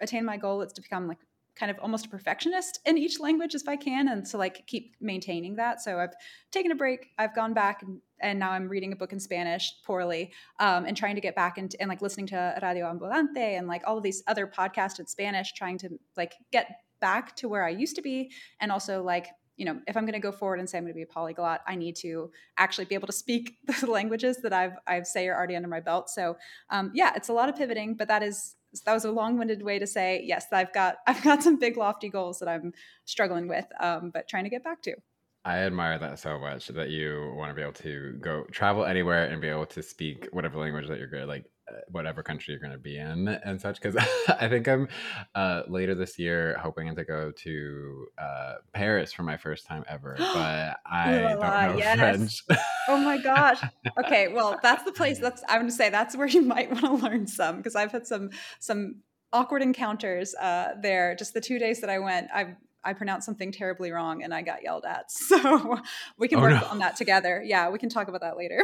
attain 0.00 0.24
my 0.24 0.36
goal, 0.36 0.60
it's 0.60 0.74
to 0.74 0.82
become 0.82 1.08
like 1.08 1.18
kind 1.56 1.70
of 1.70 1.78
almost 1.78 2.06
a 2.06 2.08
perfectionist 2.08 2.80
in 2.84 2.98
each 2.98 3.20
language 3.20 3.54
if 3.54 3.68
I 3.68 3.76
can, 3.76 4.08
and 4.08 4.26
so 4.26 4.38
like 4.38 4.66
keep 4.66 4.96
maintaining 5.00 5.56
that. 5.56 5.80
So 5.80 5.98
I've 6.00 6.14
taken 6.50 6.72
a 6.72 6.74
break. 6.74 7.10
I've 7.16 7.34
gone 7.34 7.54
back 7.54 7.82
and, 7.82 8.00
and 8.24 8.38
now 8.38 8.50
I'm 8.50 8.68
reading 8.68 8.92
a 8.92 8.96
book 8.96 9.12
in 9.12 9.20
Spanish 9.20 9.74
poorly, 9.84 10.32
um, 10.58 10.86
and 10.86 10.96
trying 10.96 11.14
to 11.14 11.20
get 11.20 11.36
back 11.36 11.58
into 11.58 11.80
and 11.80 11.88
like 11.88 12.02
listening 12.02 12.26
to 12.28 12.58
Radio 12.62 12.86
Ambulante 12.86 13.58
and 13.58 13.68
like 13.68 13.82
all 13.86 13.96
of 13.96 14.02
these 14.02 14.22
other 14.26 14.46
podcasts 14.46 14.98
in 14.98 15.06
Spanish, 15.06 15.52
trying 15.52 15.78
to 15.78 15.90
like 16.16 16.34
get 16.50 16.80
back 17.00 17.36
to 17.36 17.48
where 17.48 17.64
I 17.64 17.70
used 17.70 17.96
to 17.96 18.02
be, 18.02 18.32
and 18.60 18.72
also 18.72 19.02
like 19.02 19.28
you 19.56 19.64
know, 19.64 19.78
if 19.86 19.96
I'm 19.96 20.04
going 20.04 20.14
to 20.14 20.18
go 20.18 20.32
forward 20.32 20.58
and 20.58 20.68
say 20.68 20.78
I'm 20.78 20.82
going 20.82 20.94
to 20.94 20.96
be 20.96 21.02
a 21.02 21.06
polyglot, 21.06 21.60
I 21.68 21.76
need 21.76 21.94
to 21.96 22.32
actually 22.58 22.86
be 22.86 22.96
able 22.96 23.06
to 23.06 23.12
speak 23.12 23.56
the 23.80 23.86
languages 23.86 24.38
that 24.38 24.52
I've 24.52 24.76
I've 24.86 25.06
say 25.06 25.28
are 25.28 25.36
already 25.36 25.54
under 25.54 25.68
my 25.68 25.80
belt. 25.80 26.10
So, 26.10 26.36
um, 26.70 26.90
yeah, 26.94 27.12
it's 27.14 27.28
a 27.28 27.32
lot 27.32 27.48
of 27.48 27.56
pivoting, 27.56 27.94
but 27.94 28.08
that 28.08 28.22
is 28.22 28.56
that 28.84 28.92
was 28.92 29.04
a 29.04 29.10
long-winded 29.12 29.62
way 29.62 29.78
to 29.78 29.86
say 29.86 30.20
yes 30.24 30.46
i've 30.52 30.72
got 30.72 30.96
i've 31.06 31.22
got 31.22 31.42
some 31.42 31.56
big 31.56 31.76
lofty 31.76 32.08
goals 32.08 32.40
that 32.40 32.48
i'm 32.48 32.72
struggling 33.04 33.46
with 33.46 33.66
um, 33.80 34.10
but 34.12 34.28
trying 34.28 34.44
to 34.44 34.50
get 34.50 34.64
back 34.64 34.82
to 34.82 34.94
I 35.44 35.58
admire 35.58 35.98
that 35.98 36.18
so 36.18 36.38
much 36.38 36.68
that 36.68 36.88
you 36.88 37.34
want 37.36 37.50
to 37.50 37.54
be 37.54 37.60
able 37.60 37.72
to 37.74 38.12
go 38.20 38.44
travel 38.50 38.86
anywhere 38.86 39.26
and 39.26 39.42
be 39.42 39.48
able 39.48 39.66
to 39.66 39.82
speak 39.82 40.26
whatever 40.32 40.58
language 40.58 40.88
that 40.88 40.98
you're 40.98 41.06
good, 41.06 41.28
like 41.28 41.44
uh, 41.68 41.76
whatever 41.90 42.22
country 42.22 42.52
you're 42.52 42.60
going 42.60 42.72
to 42.72 42.78
be 42.78 42.96
in 42.96 43.28
and 43.28 43.60
such. 43.60 43.80
Because 43.80 43.94
I 44.28 44.48
think 44.48 44.66
I'm 44.66 44.88
uh, 45.34 45.62
later 45.68 45.94
this 45.94 46.18
year 46.18 46.56
hoping 46.58 46.94
to 46.94 47.04
go 47.04 47.30
to 47.30 48.06
uh, 48.16 48.54
Paris 48.72 49.12
for 49.12 49.22
my 49.22 49.36
first 49.36 49.66
time 49.66 49.84
ever, 49.86 50.16
but 50.18 50.80
I 50.90 51.10
don't 51.10 51.40
know 51.40 51.74
yes. 51.78 51.98
French. 51.98 52.42
oh 52.88 52.96
my 52.96 53.18
gosh. 53.18 53.62
Okay, 53.98 54.28
well 54.32 54.58
that's 54.62 54.84
the 54.84 54.92
place. 54.92 55.18
That's 55.18 55.42
I'm 55.46 55.60
going 55.60 55.68
to 55.68 55.76
say 55.76 55.90
that's 55.90 56.16
where 56.16 56.26
you 56.26 56.40
might 56.40 56.70
want 56.70 56.84
to 56.84 57.06
learn 57.06 57.26
some 57.26 57.58
because 57.58 57.76
I've 57.76 57.92
had 57.92 58.06
some 58.06 58.30
some 58.60 58.96
awkward 59.30 59.60
encounters 59.60 60.34
uh, 60.36 60.74
there. 60.80 61.14
Just 61.14 61.34
the 61.34 61.40
two 61.42 61.58
days 61.58 61.82
that 61.82 61.90
I 61.90 61.98
went, 61.98 62.28
I 62.32 62.56
I 62.84 62.92
pronounced 62.92 63.26
something 63.26 63.50
terribly 63.52 63.90
wrong 63.90 64.22
and 64.22 64.34
I 64.34 64.42
got 64.42 64.62
yelled 64.62 64.84
at. 64.84 65.10
So 65.34 65.80
we 66.18 66.28
can 66.28 66.38
oh, 66.38 66.42
work 66.42 66.60
no. 66.60 66.68
on 66.68 66.78
that 66.78 66.96
together. 66.96 67.42
Yeah, 67.44 67.70
we 67.70 67.78
can 67.78 67.88
talk 67.88 68.08
about 68.08 68.20
that 68.20 68.36
later. 68.36 68.62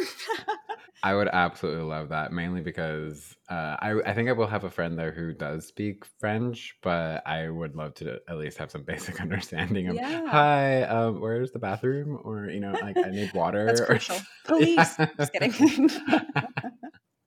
I 1.02 1.14
would 1.14 1.28
absolutely 1.28 1.84
love 1.84 2.10
that, 2.10 2.32
mainly 2.32 2.60
because 2.60 3.34
uh, 3.48 3.76
I, 3.80 3.94
I 4.04 4.12
think 4.12 4.28
I 4.28 4.32
will 4.32 4.46
have 4.46 4.64
a 4.64 4.70
friend 4.70 4.98
there 4.98 5.10
who 5.10 5.32
does 5.32 5.66
speak 5.66 6.04
French, 6.18 6.76
but 6.82 7.26
I 7.26 7.48
would 7.48 7.74
love 7.74 7.94
to 7.94 8.20
at 8.28 8.36
least 8.36 8.58
have 8.58 8.70
some 8.70 8.82
basic 8.86 9.20
understanding 9.20 9.88
of, 9.88 9.96
yeah. 9.96 10.26
hi, 10.26 10.82
um, 10.82 11.20
where's 11.20 11.50
the 11.50 11.58
bathroom? 11.58 12.20
Or, 12.22 12.46
you 12.46 12.60
know, 12.60 12.72
like 12.72 12.98
I 12.98 13.10
need 13.10 13.32
water. 13.32 13.66
That's 13.66 13.80
crucial. 13.80 14.18
Police. 14.44 14.96
Just 15.16 15.32
kidding. 15.32 15.88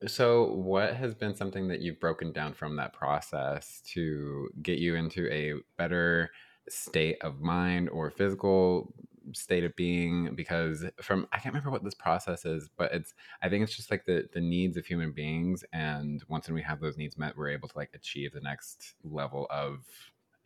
So, 0.08 0.52
what 0.52 0.96
has 0.96 1.16
been 1.16 1.34
something 1.34 1.70
that 1.70 1.80
you've 1.80 2.00
broken 2.00 2.34
down 2.34 2.54
from 2.54 2.76
that 2.76 2.94
process 2.94 3.82
to 3.94 4.50
get 4.62 4.80
you 4.80 4.96
into 4.96 5.32
a 5.32 5.54
better 5.78 6.30
state 6.70 7.18
of 7.22 7.42
mind 7.42 7.90
or 7.90 8.10
physical 8.10 8.94
state 9.32 9.64
of 9.64 9.76
being 9.76 10.36
because 10.36 10.86
from 11.02 11.28
I 11.32 11.38
can't 11.38 11.54
remember 11.54 11.72
what 11.72 11.84
this 11.84 11.94
process 11.94 12.46
is, 12.46 12.70
but 12.78 12.94
it's 12.94 13.14
I 13.42 13.50
think 13.50 13.64
it's 13.64 13.76
just 13.76 13.92
like 13.92 14.06
the 14.06 14.28
the 14.34 14.42
needs 14.42 14.78
of 14.78 14.86
human 14.86 15.12
beings 15.12 15.64
and 15.72 16.24
once 16.28 16.48
when 16.48 16.56
we 16.56 16.62
have 16.64 16.80
those 16.80 16.98
needs 16.98 17.18
met, 17.18 17.38
we're 17.38 17.50
able 17.50 17.70
to 17.70 17.78
like 17.78 17.92
achieve 17.94 18.34
the 18.34 18.42
next 18.42 18.96
level 19.04 19.48
of 19.50 19.86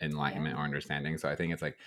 enlightenment 0.01 0.55
yeah. 0.55 0.61
or 0.61 0.65
understanding. 0.65 1.17
So 1.17 1.29
I 1.29 1.35
think 1.35 1.53
it's 1.53 1.61
like 1.61 1.77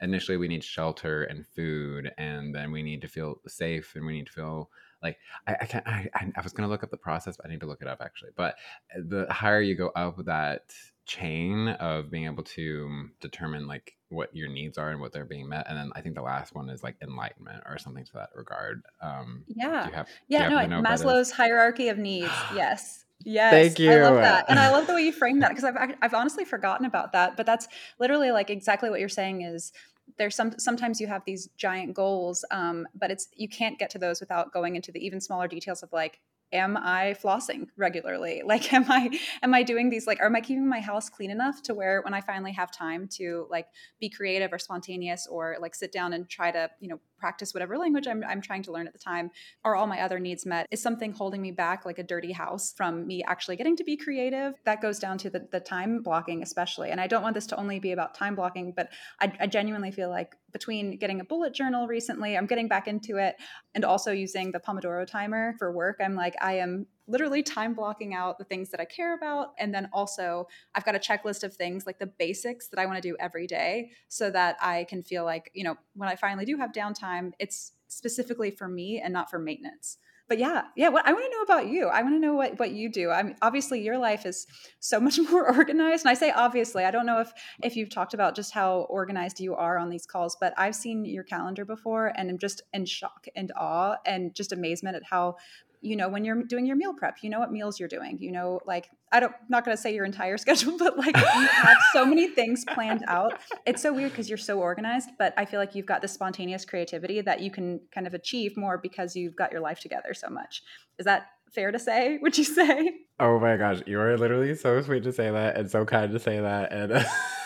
initially 0.00 0.36
we 0.36 0.48
need 0.48 0.64
shelter 0.64 1.24
and 1.24 1.46
food 1.46 2.12
and 2.18 2.54
then 2.54 2.70
we 2.70 2.82
need 2.82 3.02
to 3.02 3.08
feel 3.08 3.40
safe 3.46 3.94
and 3.96 4.06
we 4.06 4.12
need 4.12 4.26
to 4.26 4.32
feel 4.32 4.70
like 5.02 5.18
I, 5.46 5.56
I 5.60 5.66
can't 5.66 5.86
I, 5.86 6.08
I 6.14 6.40
was 6.40 6.52
gonna 6.52 6.68
look 6.68 6.84
up 6.84 6.90
the 6.90 6.96
process 6.96 7.36
but 7.36 7.46
I 7.46 7.48
need 7.50 7.60
to 7.60 7.66
look 7.66 7.82
it 7.82 7.88
up 7.88 8.00
actually 8.00 8.30
but 8.36 8.54
the 8.96 9.26
higher 9.28 9.60
you 9.60 9.74
go 9.74 9.88
up 9.96 10.24
that 10.24 10.72
chain 11.08 11.68
of 11.68 12.10
being 12.10 12.26
able 12.26 12.42
to 12.44 13.08
determine 13.20 13.66
like 13.66 13.96
what 14.10 14.34
your 14.36 14.48
needs 14.48 14.76
are 14.76 14.90
and 14.90 15.00
what 15.00 15.10
they're 15.10 15.24
being 15.24 15.48
met 15.48 15.66
and 15.68 15.76
then 15.76 15.90
i 15.94 16.02
think 16.02 16.14
the 16.14 16.22
last 16.22 16.54
one 16.54 16.68
is 16.68 16.82
like 16.82 16.96
enlightenment 17.02 17.62
or 17.66 17.78
something 17.78 18.04
to 18.04 18.12
that 18.12 18.28
regard 18.34 18.82
um 19.00 19.42
yeah 19.48 19.88
have, 19.90 20.08
yeah 20.28 20.48
no 20.66 20.82
maslow's 20.82 21.30
hierarchy 21.30 21.88
of 21.88 21.98
needs 21.98 22.30
yes 22.54 23.04
Yes, 23.24 23.52
thank 23.52 23.78
you. 23.80 23.90
I 23.90 24.00
love 24.02 24.14
that, 24.14 24.44
and 24.48 24.60
I 24.60 24.70
love 24.70 24.86
the 24.86 24.94
way 24.94 25.02
you 25.02 25.12
frame 25.20 25.40
that 25.40 25.48
because 25.48 25.64
I've 25.64 25.76
I've 26.00 26.14
honestly 26.14 26.44
forgotten 26.44 26.86
about 26.86 27.12
that. 27.14 27.36
But 27.36 27.46
that's 27.46 27.66
literally 27.98 28.30
like 28.30 28.48
exactly 28.48 28.90
what 28.90 29.00
you're 29.00 29.08
saying 29.08 29.42
is 29.42 29.72
there's 30.18 30.36
some 30.36 30.56
sometimes 30.56 31.00
you 31.00 31.08
have 31.08 31.24
these 31.24 31.48
giant 31.56 31.94
goals, 31.94 32.44
um, 32.52 32.86
but 32.94 33.10
it's 33.10 33.26
you 33.34 33.48
can't 33.48 33.76
get 33.76 33.90
to 33.90 33.98
those 33.98 34.20
without 34.20 34.52
going 34.52 34.76
into 34.76 34.92
the 34.92 35.04
even 35.04 35.20
smaller 35.20 35.48
details 35.48 35.82
of 35.82 35.92
like 35.92 36.20
am 36.52 36.76
i 36.76 37.14
flossing 37.22 37.68
regularly? 37.76 38.42
Like 38.48 38.72
am 38.72 38.86
i 38.88 39.18
am 39.42 39.52
i 39.52 39.62
doing 39.62 39.90
these 39.90 40.06
like 40.06 40.20
am 40.20 40.34
i 40.34 40.40
keeping 40.40 40.66
my 40.66 40.80
house 40.80 41.10
clean 41.10 41.30
enough 41.30 41.62
to 41.64 41.74
where 41.74 42.00
when 42.00 42.14
i 42.14 42.20
finally 42.22 42.52
have 42.52 42.70
time 42.72 43.06
to 43.18 43.46
like 43.50 43.66
be 44.00 44.08
creative 44.08 44.52
or 44.52 44.58
spontaneous 44.58 45.26
or 45.30 45.56
like 45.60 45.74
sit 45.74 45.92
down 45.92 46.14
and 46.14 46.28
try 46.28 46.50
to 46.50 46.70
you 46.80 46.88
know 46.88 46.98
practice 47.18 47.52
whatever 47.52 47.76
language 47.76 48.06
I'm, 48.06 48.24
I'm 48.26 48.40
trying 48.40 48.62
to 48.62 48.72
learn 48.72 48.86
at 48.86 48.92
the 48.92 48.98
time 48.98 49.30
are 49.64 49.74
all 49.74 49.86
my 49.86 50.00
other 50.00 50.18
needs 50.18 50.46
met? 50.46 50.66
Is 50.70 50.80
something 50.80 51.12
holding 51.12 51.42
me 51.42 51.50
back 51.50 51.84
like 51.84 51.98
a 51.98 52.02
dirty 52.02 52.32
house 52.32 52.72
from 52.76 53.06
me 53.06 53.24
actually 53.26 53.56
getting 53.56 53.76
to 53.76 53.84
be 53.84 53.96
creative? 53.96 54.54
That 54.64 54.80
goes 54.80 54.98
down 54.98 55.18
to 55.18 55.30
the, 55.30 55.46
the 55.50 55.60
time 55.60 56.02
blocking 56.02 56.42
especially 56.42 56.90
and 56.90 57.00
i 57.00 57.06
don't 57.06 57.22
want 57.22 57.34
this 57.34 57.46
to 57.48 57.56
only 57.56 57.78
be 57.78 57.92
about 57.92 58.14
time 58.14 58.34
blocking 58.34 58.72
but 58.74 58.88
I, 59.20 59.32
I 59.40 59.46
genuinely 59.46 59.90
feel 59.90 60.08
like 60.08 60.36
between 60.52 60.96
getting 60.96 61.20
a 61.20 61.24
bullet 61.24 61.52
journal 61.54 61.86
recently 61.86 62.36
i'm 62.36 62.46
getting 62.46 62.68
back 62.68 62.88
into 62.88 63.16
it 63.16 63.36
and 63.74 63.84
also 63.84 64.12
using 64.12 64.52
the 64.52 64.60
pomodoro 64.60 65.06
timer 65.06 65.54
for 65.58 65.72
work 65.72 65.96
i'm 66.00 66.14
like 66.14 66.34
i 66.40 66.54
am 66.54 66.86
literally 67.08 67.42
time 67.42 67.74
blocking 67.74 68.14
out 68.14 68.38
the 68.38 68.44
things 68.44 68.70
that 68.70 68.80
I 68.80 68.84
care 68.84 69.14
about. 69.14 69.54
And 69.58 69.74
then 69.74 69.88
also, 69.92 70.46
I've 70.74 70.84
got 70.84 70.94
a 70.94 70.98
checklist 70.98 71.42
of 71.42 71.54
things 71.54 71.86
like 71.86 71.98
the 71.98 72.06
basics 72.06 72.68
that 72.68 72.78
I 72.78 72.86
want 72.86 73.02
to 73.02 73.08
do 73.08 73.16
every 73.18 73.46
day 73.46 73.90
so 74.08 74.30
that 74.30 74.56
I 74.60 74.84
can 74.84 75.02
feel 75.02 75.24
like, 75.24 75.50
you 75.54 75.64
know, 75.64 75.76
when 75.94 76.08
I 76.08 76.16
finally 76.16 76.44
do 76.44 76.58
have 76.58 76.70
downtime, 76.70 77.32
it's 77.38 77.72
specifically 77.88 78.50
for 78.50 78.68
me 78.68 79.00
and 79.00 79.12
not 79.12 79.30
for 79.30 79.38
maintenance. 79.38 79.96
But 80.28 80.38
yeah, 80.38 80.64
yeah, 80.76 80.88
what 80.90 81.06
I 81.06 81.12
want 81.12 81.24
to 81.24 81.30
know 81.30 81.42
about 81.42 81.68
you. 81.68 81.88
I 81.88 82.02
want 82.02 82.14
to 82.14 82.18
know 82.18 82.34
what 82.34 82.58
what 82.58 82.72
you 82.72 82.90
do. 82.90 83.10
I'm 83.10 83.34
obviously 83.40 83.80
your 83.80 83.96
life 83.96 84.26
is 84.26 84.46
so 84.78 85.00
much 85.00 85.18
more 85.30 85.48
organized. 85.54 86.04
And 86.04 86.10
I 86.10 86.14
say 86.14 86.30
obviously, 86.30 86.84
I 86.84 86.90
don't 86.90 87.06
know 87.06 87.20
if 87.20 87.32
if 87.62 87.76
you've 87.76 87.88
talked 87.88 88.14
about 88.14 88.36
just 88.36 88.52
how 88.52 88.86
organized 88.90 89.40
you 89.40 89.54
are 89.54 89.78
on 89.78 89.88
these 89.88 90.06
calls, 90.06 90.36
but 90.38 90.52
I've 90.58 90.74
seen 90.74 91.04
your 91.04 91.24
calendar 91.24 91.64
before 91.64 92.12
and 92.16 92.28
I'm 92.28 92.38
just 92.38 92.62
in 92.74 92.84
shock 92.84 93.26
and 93.34 93.50
awe 93.56 93.96
and 94.04 94.34
just 94.34 94.52
amazement 94.52 94.96
at 94.96 95.02
how 95.04 95.36
you 95.80 95.96
know 95.96 96.08
when 96.08 96.24
you're 96.24 96.42
doing 96.42 96.66
your 96.66 96.76
meal 96.76 96.92
prep 96.92 97.18
you 97.22 97.30
know 97.30 97.38
what 97.38 97.52
meals 97.52 97.78
you're 97.78 97.88
doing 97.88 98.18
you 98.20 98.32
know 98.32 98.60
like 98.66 98.88
i 99.12 99.20
don't 99.20 99.32
I'm 99.32 99.46
not 99.48 99.64
going 99.64 99.76
to 99.76 99.80
say 99.80 99.94
your 99.94 100.04
entire 100.04 100.36
schedule 100.44 100.76
but 100.78 100.98
like 100.98 101.16
you 101.16 101.22
have 101.22 101.78
so 101.92 102.04
many 102.04 102.28
things 102.28 102.64
planned 102.64 103.04
out. 103.06 103.40
It's 103.66 103.82
so 103.82 103.92
weird 103.92 104.10
because 104.10 104.28
you're 104.28 104.38
so 104.38 104.60
organized 104.60 105.10
but 105.18 105.34
i 105.36 105.44
feel 105.44 105.60
like 105.60 105.74
you've 105.74 105.86
got 105.86 106.02
this 106.02 106.12
spontaneous 106.12 106.64
creativity 106.64 107.20
that 107.20 107.40
you 107.40 107.50
can 107.50 107.80
kind 107.94 108.06
of 108.06 108.14
achieve 108.14 108.56
more 108.56 108.78
because 108.78 109.14
you've 109.16 109.36
got 109.36 109.52
your 109.52 109.60
life 109.60 109.80
together 109.80 110.14
so 110.14 110.28
much. 110.28 110.62
Is 110.98 111.04
that 111.04 111.26
fair 111.54 111.72
to 111.72 111.78
say 111.78 112.18
would 112.22 112.36
you 112.36 112.44
say? 112.44 112.92
Oh 113.20 113.38
my 113.38 113.56
gosh 113.56 113.80
you 113.86 114.00
are 114.00 114.16
literally 114.16 114.54
so 114.54 114.80
sweet 114.82 115.04
to 115.04 115.12
say 115.12 115.30
that 115.30 115.56
and 115.56 115.70
so 115.70 115.84
kind 115.84 116.12
to 116.12 116.18
say 116.18 116.40
that 116.40 116.72
and 116.72 117.06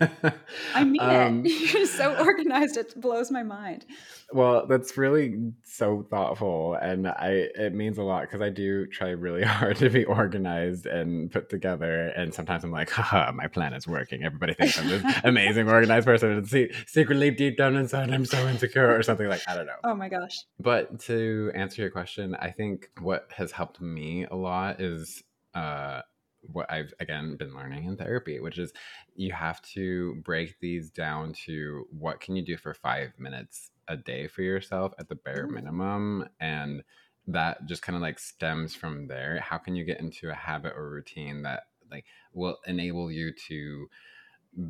I 0.74 0.84
mean 0.84 1.00
um, 1.00 1.44
it. 1.44 1.72
You're 1.74 1.86
so 1.86 2.16
organized; 2.16 2.76
it 2.76 2.98
blows 3.00 3.30
my 3.30 3.42
mind. 3.42 3.84
Well, 4.32 4.66
that's 4.66 4.96
really 4.96 5.52
so 5.64 6.06
thoughtful, 6.08 6.74
and 6.74 7.06
I 7.08 7.48
it 7.54 7.74
means 7.74 7.98
a 7.98 8.02
lot 8.02 8.22
because 8.22 8.40
I 8.40 8.48
do 8.48 8.86
try 8.86 9.10
really 9.10 9.42
hard 9.44 9.76
to 9.78 9.90
be 9.90 10.04
organized 10.04 10.86
and 10.86 11.30
put 11.30 11.50
together. 11.50 12.08
And 12.08 12.32
sometimes 12.32 12.64
I'm 12.64 12.70
like, 12.70 12.90
haha, 12.90 13.32
my 13.32 13.46
plan 13.46 13.74
is 13.74 13.86
working. 13.86 14.24
Everybody 14.24 14.54
thinks 14.54 14.78
I'm 14.78 14.88
this 14.88 15.20
amazing 15.24 15.68
organized 15.68 16.06
person, 16.06 16.30
and 16.30 16.48
see, 16.48 16.70
secretly 16.86 17.30
deep 17.30 17.56
down 17.56 17.76
inside, 17.76 18.10
I'm 18.10 18.24
so 18.24 18.48
insecure 18.48 18.96
or 18.96 19.02
something 19.02 19.28
like 19.28 19.42
I 19.46 19.54
don't 19.54 19.66
know. 19.66 19.72
Oh 19.84 19.94
my 19.94 20.08
gosh! 20.08 20.44
But 20.58 21.00
to 21.00 21.52
answer 21.54 21.82
your 21.82 21.90
question, 21.90 22.34
I 22.36 22.50
think 22.50 22.88
what 23.00 23.28
has 23.36 23.52
helped 23.52 23.80
me 23.80 24.26
a 24.30 24.36
lot 24.36 24.80
is 24.80 25.22
uh, 25.54 26.00
what 26.42 26.70
I've 26.70 26.92
again 27.00 27.36
been 27.36 27.54
learning 27.54 27.84
in 27.84 27.96
therapy, 27.96 28.40
which 28.40 28.58
is 28.58 28.72
you 29.14 29.32
have 29.32 29.60
to 29.74 30.16
break 30.24 30.58
these 30.60 30.90
down 30.90 31.32
to 31.44 31.84
what 31.90 32.20
can 32.20 32.36
you 32.36 32.44
do 32.44 32.56
for 32.56 32.74
five 32.74 33.12
minutes 33.18 33.70
a 33.88 33.96
day 33.96 34.26
for 34.26 34.42
yourself 34.42 34.92
at 34.98 35.08
the 35.08 35.16
bare 35.16 35.46
mm. 35.46 35.54
minimum. 35.54 36.28
And 36.40 36.82
that 37.26 37.66
just 37.66 37.82
kind 37.82 37.96
of 37.96 38.02
like 38.02 38.18
stems 38.18 38.74
from 38.74 39.06
there. 39.06 39.40
How 39.40 39.58
can 39.58 39.76
you 39.76 39.84
get 39.84 40.00
into 40.00 40.30
a 40.30 40.34
habit 40.34 40.72
or 40.76 40.90
routine 40.90 41.42
that 41.42 41.64
like 41.90 42.04
will 42.32 42.58
enable 42.66 43.10
you 43.10 43.32
to 43.48 43.88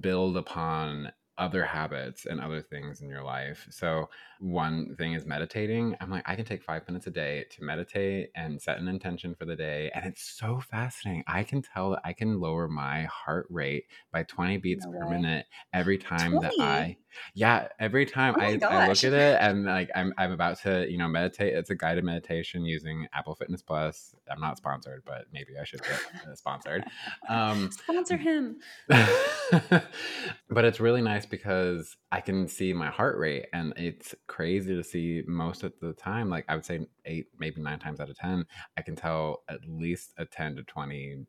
build 0.00 0.36
upon 0.36 1.12
other 1.40 1.64
habits 1.64 2.26
and 2.26 2.40
other 2.40 2.61
things 2.61 3.00
in 3.00 3.09
your 3.09 3.23
life. 3.23 3.66
So, 3.70 4.11
one 4.40 4.94
thing 4.97 5.14
is 5.14 5.26
meditating. 5.26 5.97
I'm 6.00 6.11
like, 6.11 6.23
I 6.26 6.35
can 6.35 6.44
take 6.44 6.62
five 6.62 6.87
minutes 6.87 7.06
a 7.06 7.11
day 7.11 7.44
to 7.50 7.64
meditate 7.64 8.30
and 8.35 8.61
set 8.61 8.78
an 8.78 8.88
intention 8.88 9.35
for 9.35 9.44
the 9.44 9.56
day. 9.56 9.90
And 9.94 10.06
it's 10.06 10.23
so 10.23 10.61
fascinating. 10.61 11.25
I 11.26 11.42
can 11.42 11.61
tell 11.61 11.90
that 11.90 12.00
I 12.04 12.14
can 12.14 12.40
lower 12.40 12.66
my 12.68 13.04
heart 13.04 13.47
rate 13.50 13.85
by 14.12 14.23
20 14.23 14.59
beats 14.59 14.87
no 14.87 14.92
per 14.92 15.06
way. 15.06 15.16
minute 15.16 15.47
every 15.75 15.99
time 15.99 16.32
20? 16.32 16.47
that 16.47 16.64
I, 16.64 16.97
yeah, 17.35 17.68
every 17.78 18.06
time 18.06 18.35
oh 18.38 18.42
I, 18.42 18.59
I 18.62 18.88
look 18.88 19.04
at 19.04 19.12
it 19.12 19.38
and 19.40 19.66
like 19.66 19.90
I'm, 19.94 20.14
I'm 20.16 20.32
about 20.32 20.61
to, 20.62 20.90
you 20.90 20.97
know, 20.97 21.09
meditate. 21.09 21.54
It's 21.54 21.70
a 21.70 21.75
guided 21.75 22.04
meditation 22.04 22.64
using 22.64 23.06
Apple 23.12 23.35
Fitness 23.35 23.61
Plus. 23.61 24.14
I'm 24.30 24.40
not 24.40 24.56
sponsored, 24.56 25.02
but 25.04 25.26
maybe 25.32 25.52
I 25.61 25.64
should 25.64 25.82
get 25.82 26.00
uh, 26.26 26.35
sponsored. 26.35 26.85
Um, 27.28 27.70
Sponsor 27.73 28.16
him. 28.16 28.56
but 28.88 30.64
it's 30.64 30.80
really 30.80 31.02
nice 31.02 31.26
because 31.30 31.96
I 32.12 32.20
can 32.20 32.49
see 32.49 32.72
my 32.72 32.88
heart 32.88 33.18
rate 33.18 33.46
and 33.52 33.72
it's 33.76 34.14
crazy 34.26 34.75
to 34.75 34.84
see 34.84 35.22
most 35.26 35.62
of 35.62 35.72
the 35.80 35.92
time. 35.92 36.28
Like 36.28 36.44
I 36.49 36.54
would 36.54 36.64
say 36.64 36.87
eight, 37.04 37.28
maybe 37.38 37.60
nine 37.60 37.78
times 37.78 38.00
out 38.00 38.10
of 38.10 38.18
10, 38.18 38.44
I 38.76 38.82
can 38.82 38.96
tell 38.96 39.42
at 39.49 39.60
least 39.66 40.12
a 40.18 40.25
10 40.25 40.56
to 40.56 40.62
20, 40.64 41.25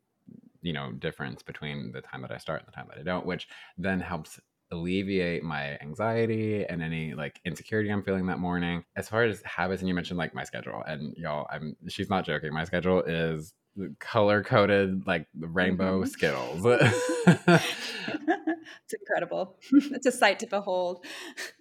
you 0.62 0.72
know, 0.72 0.92
difference 0.92 1.42
between 1.42 1.92
the 1.92 2.02
time 2.02 2.22
that 2.22 2.32
I 2.32 2.38
start 2.38 2.60
and 2.60 2.68
the 2.68 2.72
time 2.72 2.88
that 2.88 2.98
I 2.98 3.02
don't, 3.02 3.24
which 3.24 3.48
then 3.78 4.00
helps 4.00 4.38
alleviate 4.72 5.44
my 5.44 5.78
anxiety 5.82 6.64
and 6.64 6.82
any 6.82 7.14
like 7.14 7.40
insecurity 7.44 7.90
I'm 7.90 8.02
feeling 8.02 8.26
that 8.26 8.38
morning. 8.38 8.84
As 8.96 9.08
far 9.08 9.22
as 9.22 9.42
habits, 9.42 9.82
and 9.82 9.88
you 9.88 9.94
mentioned 9.94 10.18
like 10.18 10.34
my 10.34 10.44
schedule, 10.44 10.82
and 10.86 11.14
y'all, 11.16 11.46
I'm 11.50 11.76
she's 11.88 12.10
not 12.10 12.24
joking. 12.24 12.52
My 12.52 12.64
schedule 12.64 13.02
is 13.02 13.54
color 14.00 14.42
coded 14.42 15.06
like 15.06 15.26
rainbow 15.38 16.02
mm-hmm. 16.02 16.08
skittles 16.08 16.62
it's 18.84 18.94
incredible. 18.94 19.56
it's 19.72 20.06
a 20.06 20.12
sight 20.12 20.38
to 20.40 20.46
behold. 20.46 21.04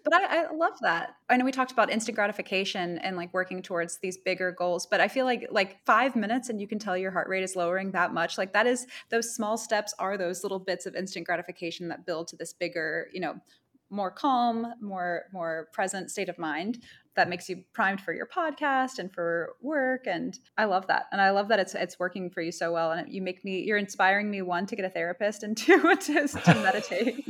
But 0.03 0.13
I, 0.13 0.43
I, 0.43 0.51
love 0.53 0.73
that. 0.81 1.15
I 1.29 1.37
know 1.37 1.45
we 1.45 1.51
talked 1.51 1.71
about 1.71 1.91
instant 1.91 2.15
gratification 2.15 2.97
and 2.99 3.15
like 3.15 3.33
working 3.33 3.61
towards 3.61 3.99
these 3.99 4.17
bigger 4.17 4.51
goals, 4.51 4.85
but 4.85 5.01
I 5.01 5.07
feel 5.07 5.25
like 5.25 5.47
like 5.51 5.85
five 5.85 6.15
minutes 6.15 6.49
and 6.49 6.59
you 6.59 6.67
can 6.67 6.79
tell 6.79 6.97
your 6.97 7.11
heart 7.11 7.29
rate 7.29 7.43
is 7.43 7.55
lowering 7.55 7.91
that 7.91 8.13
much. 8.13 8.37
Like 8.37 8.53
that 8.53 8.67
is 8.67 8.87
those 9.09 9.35
small 9.35 9.57
steps 9.57 9.93
are 9.99 10.17
those 10.17 10.43
little 10.43 10.59
bits 10.59 10.85
of 10.85 10.95
instant 10.95 11.25
gratification 11.25 11.87
that 11.89 12.05
build 12.05 12.27
to 12.29 12.35
this 12.35 12.53
bigger, 12.53 13.07
you 13.13 13.19
know, 13.19 13.35
more 13.89 14.11
calm, 14.11 14.73
more 14.81 15.23
more 15.33 15.67
present 15.73 16.09
state 16.09 16.29
of 16.29 16.37
mind 16.37 16.79
that 17.15 17.29
makes 17.29 17.49
you 17.49 17.63
primed 17.73 18.01
for 18.01 18.13
your 18.13 18.25
podcast 18.25 18.99
and 18.99 19.13
for 19.13 19.55
work 19.61 20.07
and 20.07 20.37
I 20.57 20.65
love 20.65 20.87
that. 20.87 21.05
And 21.11 21.21
I 21.21 21.31
love 21.31 21.49
that 21.49 21.59
it's 21.59 21.75
it's 21.75 21.99
working 21.99 22.29
for 22.29 22.41
you 22.41 22.51
so 22.51 22.71
well 22.71 22.91
and 22.91 23.11
you 23.11 23.21
make 23.21 23.43
me 23.43 23.63
you're 23.63 23.77
inspiring 23.77 24.29
me 24.29 24.41
one 24.41 24.65
to 24.67 24.75
get 24.75 24.85
a 24.85 24.89
therapist 24.89 25.43
and 25.43 25.57
two 25.57 25.79
to, 25.95 26.27
to 26.27 26.53
meditate. 26.55 27.25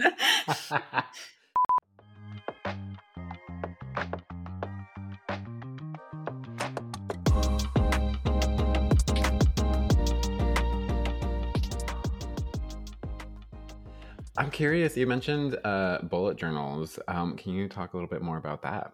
I'm 14.37 14.49
curious. 14.49 14.97
You 14.97 15.05
mentioned 15.05 15.57
uh, 15.63 15.99
bullet 16.03 16.37
journals. 16.37 16.97
Um, 17.07 17.35
can 17.35 17.53
you 17.53 17.67
talk 17.67 17.93
a 17.93 17.97
little 17.97 18.09
bit 18.09 18.21
more 18.21 18.37
about 18.37 18.63
that? 18.63 18.91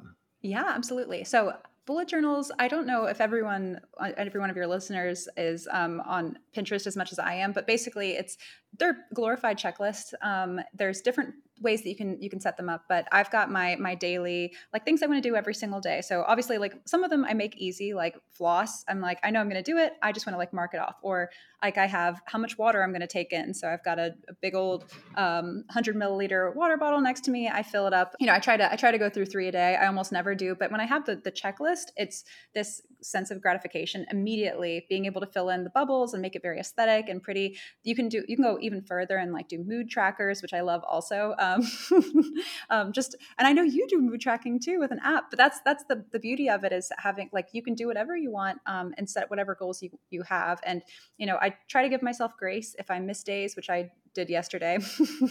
Yeah, 0.48 0.72
absolutely. 0.76 1.24
So 1.24 1.54
bullet 1.86 2.08
journals 2.10 2.52
i 2.60 2.68
don't 2.68 2.86
know 2.86 3.06
if 3.06 3.22
everyone 3.22 3.80
uh, 3.98 4.12
every 4.18 4.42
one 4.42 4.50
of 4.50 4.58
your 4.58 4.68
listeners 4.68 5.30
is 5.38 5.70
um, 5.72 6.02
on 6.02 6.38
pinterest 6.54 6.86
as 6.86 6.98
much 6.98 7.14
as 7.14 7.18
i 7.18 7.34
am 7.34 7.54
but 7.54 7.66
basically 7.66 8.12
it's 8.12 8.38
they're 8.78 9.06
glorified 9.14 9.58
checklists. 9.58 10.14
Um, 10.22 10.60
there's 10.74 11.02
different 11.02 11.34
ways 11.62 11.82
that 11.84 11.90
you 11.90 11.96
can 11.96 12.22
you 12.22 12.30
can 12.30 12.40
set 12.40 12.56
them 12.58 12.70
up 12.70 12.84
but 12.88 13.08
i've 13.12 13.32
got 13.32 13.50
my 13.50 13.76
my 13.78 13.96
daily 13.96 14.54
like 14.74 14.86
things 14.86 15.02
i 15.02 15.08
want 15.08 15.22
to 15.22 15.28
do 15.28 15.36
every 15.36 15.54
single 15.54 15.80
day. 15.80 16.02
So 16.02 16.24
obviously 16.28 16.58
like 16.58 16.74
some 16.86 17.04
of 17.04 17.10
them 17.10 17.26
i 17.26 17.34
make 17.34 17.58
easy 17.58 17.94
like 17.94 18.16
floss. 18.32 18.84
I'm 18.88 19.02
like 19.02 19.20
i 19.24 19.32
know 19.32 19.40
i'm 19.40 19.50
going 19.50 19.64
to 19.64 19.72
do 19.72 19.78
it. 19.78 19.94
I 20.02 20.12
just 20.12 20.26
want 20.26 20.36
to 20.36 20.38
like 20.38 20.54
mark 20.54 20.74
it 20.74 20.80
off. 20.80 20.96
Or 21.02 21.30
like 21.62 21.78
i 21.78 21.88
have 21.88 22.22
how 22.26 22.38
much 22.38 22.58
water 22.58 22.84
i'm 22.84 22.92
going 22.92 23.02
to 23.02 23.08
take 23.08 23.34
in. 23.34 23.54
So 23.54 23.68
i've 23.68 23.84
got 23.84 23.98
a, 24.00 24.14
a 24.30 24.34
big 24.42 24.56
old 24.56 24.86
um, 25.16 25.64
100 25.68 25.96
milliliter 25.96 26.56
water 26.56 26.78
bottle 26.78 27.02
next 27.02 27.22
to 27.26 27.32
me. 27.32 27.48
I 27.48 27.64
fill 27.64 27.88
it 27.88 27.94
up. 27.94 28.14
You 28.20 28.28
know 28.28 28.34
i 28.34 28.40
try 28.40 28.58
to 28.58 28.72
i 28.72 28.76
try 28.76 28.92
to 28.92 28.98
go 28.98 29.10
through 29.10 29.26
three 29.26 29.48
a 29.48 29.52
day. 29.52 29.76
I 29.76 29.88
almost 29.88 30.12
never 30.12 30.36
do. 30.36 30.56
But 30.56 30.72
when 30.72 30.80
i 30.80 30.86
have 30.86 31.06
the 31.06 31.16
the 31.16 31.32
checklist 31.32 31.88
it's 31.96 32.24
this 32.54 32.82
sense 33.02 33.32
of 33.32 33.42
gratification 33.42 34.06
immediately 34.12 34.86
being 34.90 35.06
able 35.06 35.22
to 35.22 35.28
fill 35.28 35.50
in 35.50 35.64
the 35.64 35.70
bubbles 35.70 36.14
and 36.14 36.22
make 36.22 36.36
it 36.36 36.42
very 36.42 36.60
aesthetic 36.60 37.10
and 37.10 37.22
pretty. 37.22 37.58
You 37.84 37.96
can 37.96 38.10
do 38.10 38.24
you 38.28 38.36
can 38.36 38.44
go 38.44 38.60
even 38.68 38.82
further 38.82 39.18
and 39.18 39.34
like 39.34 39.48
do 39.48 39.58
mood 39.64 39.90
trackers 39.90 40.42
which 40.42 40.54
i 40.54 40.62
love 40.62 40.84
also 40.84 41.34
um, 41.40 41.62
um, 42.70 42.92
just 42.92 43.16
and 43.40 43.48
i 43.48 43.52
know 43.54 43.64
you 43.64 43.88
do 43.88 44.00
mood 44.00 44.22
tracking 44.22 44.60
too 44.60 44.78
with 44.80 44.92
an 44.92 45.00
app 45.04 45.32
but 45.32 45.38
that's 45.38 45.60
that's 45.66 45.84
the, 45.86 46.06
the 46.12 46.20
beauty 46.20 46.50
of 46.50 46.64
it 46.64 46.72
is 46.72 46.92
having 46.98 47.30
like 47.34 47.48
you 47.54 47.64
can 47.64 47.74
do 47.74 47.88
whatever 47.88 48.16
you 48.16 48.32
want 48.32 48.60
um, 48.68 48.94
and 48.98 49.10
set 49.10 49.30
whatever 49.30 49.56
goals 49.56 49.82
you, 49.82 49.90
you 50.10 50.22
have. 50.24 50.60
And 50.64 50.84
you 51.18 51.26
know 51.26 51.38
i 51.38 51.56
try 51.68 51.82
to 51.82 51.90
give 51.90 52.04
myself 52.04 52.34
grace 52.38 52.76
if 52.78 52.92
i 52.92 53.00
miss 53.00 53.24
days 53.24 53.56
which 53.56 53.70
i 53.70 53.90
did 54.18 54.30
yesterday. 54.30 54.80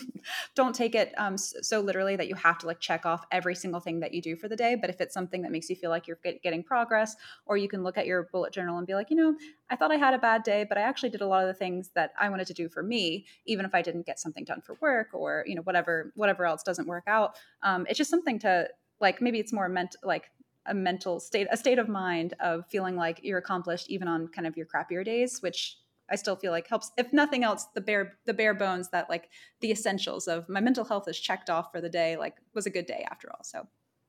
Don't 0.55 0.75
take 0.75 0.95
it 0.95 1.13
um, 1.19 1.37
so 1.37 1.81
literally 1.81 2.15
that 2.15 2.29
you 2.29 2.37
have 2.37 2.57
to 2.59 2.67
like 2.67 2.79
check 2.79 3.05
off 3.05 3.27
every 3.33 3.55
single 3.57 3.81
thing 3.81 3.99
that 4.01 4.15
you 4.15 4.23
do 4.23 4.37
for 4.37 4.49
the 4.49 4.55
day. 4.55 4.77
But 4.77 4.91
if 4.91 5.01
it's 5.01 5.13
something 5.13 5.43
that 5.43 5.51
makes 5.51 5.69
you 5.69 5.75
feel 5.75 5.91
like 5.91 6.07
you're 6.07 6.21
get, 6.23 6.41
getting 6.43 6.63
progress, 6.63 7.17
or 7.47 7.57
you 7.57 7.69
can 7.69 7.83
look 7.83 7.99
at 7.99 8.07
your 8.07 8.29
bullet 8.33 8.53
journal 8.53 8.79
and 8.79 8.87
be 8.87 8.95
like, 8.95 9.11
you 9.11 9.17
know, 9.17 9.35
I 9.69 9.75
thought 9.77 9.91
I 9.91 9.97
had 9.97 10.15
a 10.15 10.19
bad 10.19 10.45
day, 10.45 10.65
but 10.67 10.79
I 10.79 10.83
actually 10.83 11.11
did 11.11 11.21
a 11.21 11.27
lot 11.27 11.43
of 11.43 11.49
the 11.49 11.55
things 11.55 11.91
that 11.97 12.13
I 12.19 12.29
wanted 12.29 12.47
to 12.47 12.55
do 12.55 12.69
for 12.69 12.83
me, 12.83 13.27
even 13.45 13.67
if 13.67 13.75
I 13.75 13.83
didn't 13.83 14.07
get 14.07 14.21
something 14.21 14.45
done 14.45 14.61
for 14.61 14.77
work 14.81 15.09
or 15.13 15.45
you 15.47 15.57
know 15.57 15.63
whatever 15.63 16.13
whatever 16.15 16.47
else 16.47 16.63
doesn't 16.63 16.87
work 16.87 17.05
out. 17.09 17.37
Um, 17.63 17.87
it's 17.89 17.99
just 17.99 18.11
something 18.11 18.39
to 18.41 18.69
like 19.01 19.21
maybe 19.21 19.41
it's 19.41 19.53
more 19.53 19.69
meant 19.69 19.97
like 20.05 20.31
a 20.67 20.75
mental 20.75 21.21
state 21.21 21.49
a 21.51 21.57
state 21.57 21.79
of 21.79 21.89
mind 21.89 22.35
of 22.41 22.67
feeling 22.67 22.97
like 22.97 23.21
you're 23.23 23.39
accomplished 23.39 23.89
even 23.89 24.09
on 24.09 24.29
kind 24.29 24.47
of 24.47 24.57
your 24.57 24.67
crappier 24.67 25.05
days 25.05 25.41
which 25.41 25.79
I 26.11 26.17
still 26.17 26.37
feel 26.37 26.53
like 26.53 26.69
helps 26.69 26.91
if 26.97 27.13
nothing 27.13 27.45
else 27.45 27.67
the 27.75 27.81
bare 27.81 28.19
the 28.25 28.35
bare 28.35 28.55
bones 28.55 28.91
that 28.91 29.09
like 29.09 29.31
the 29.61 29.71
essentials 29.71 30.29
of 30.29 30.49
my 30.49 30.61
mental 30.61 30.85
health 30.85 31.09
is 31.09 31.19
checked 31.19 31.51
off 31.51 31.73
for 31.73 31.81
the 31.81 31.89
day 31.89 32.17
like 32.17 32.37
was 32.55 32.67
a 32.67 32.71
good 32.71 32.87
day 32.87 33.07
after 33.11 33.31
all 33.31 33.43
so 33.43 33.67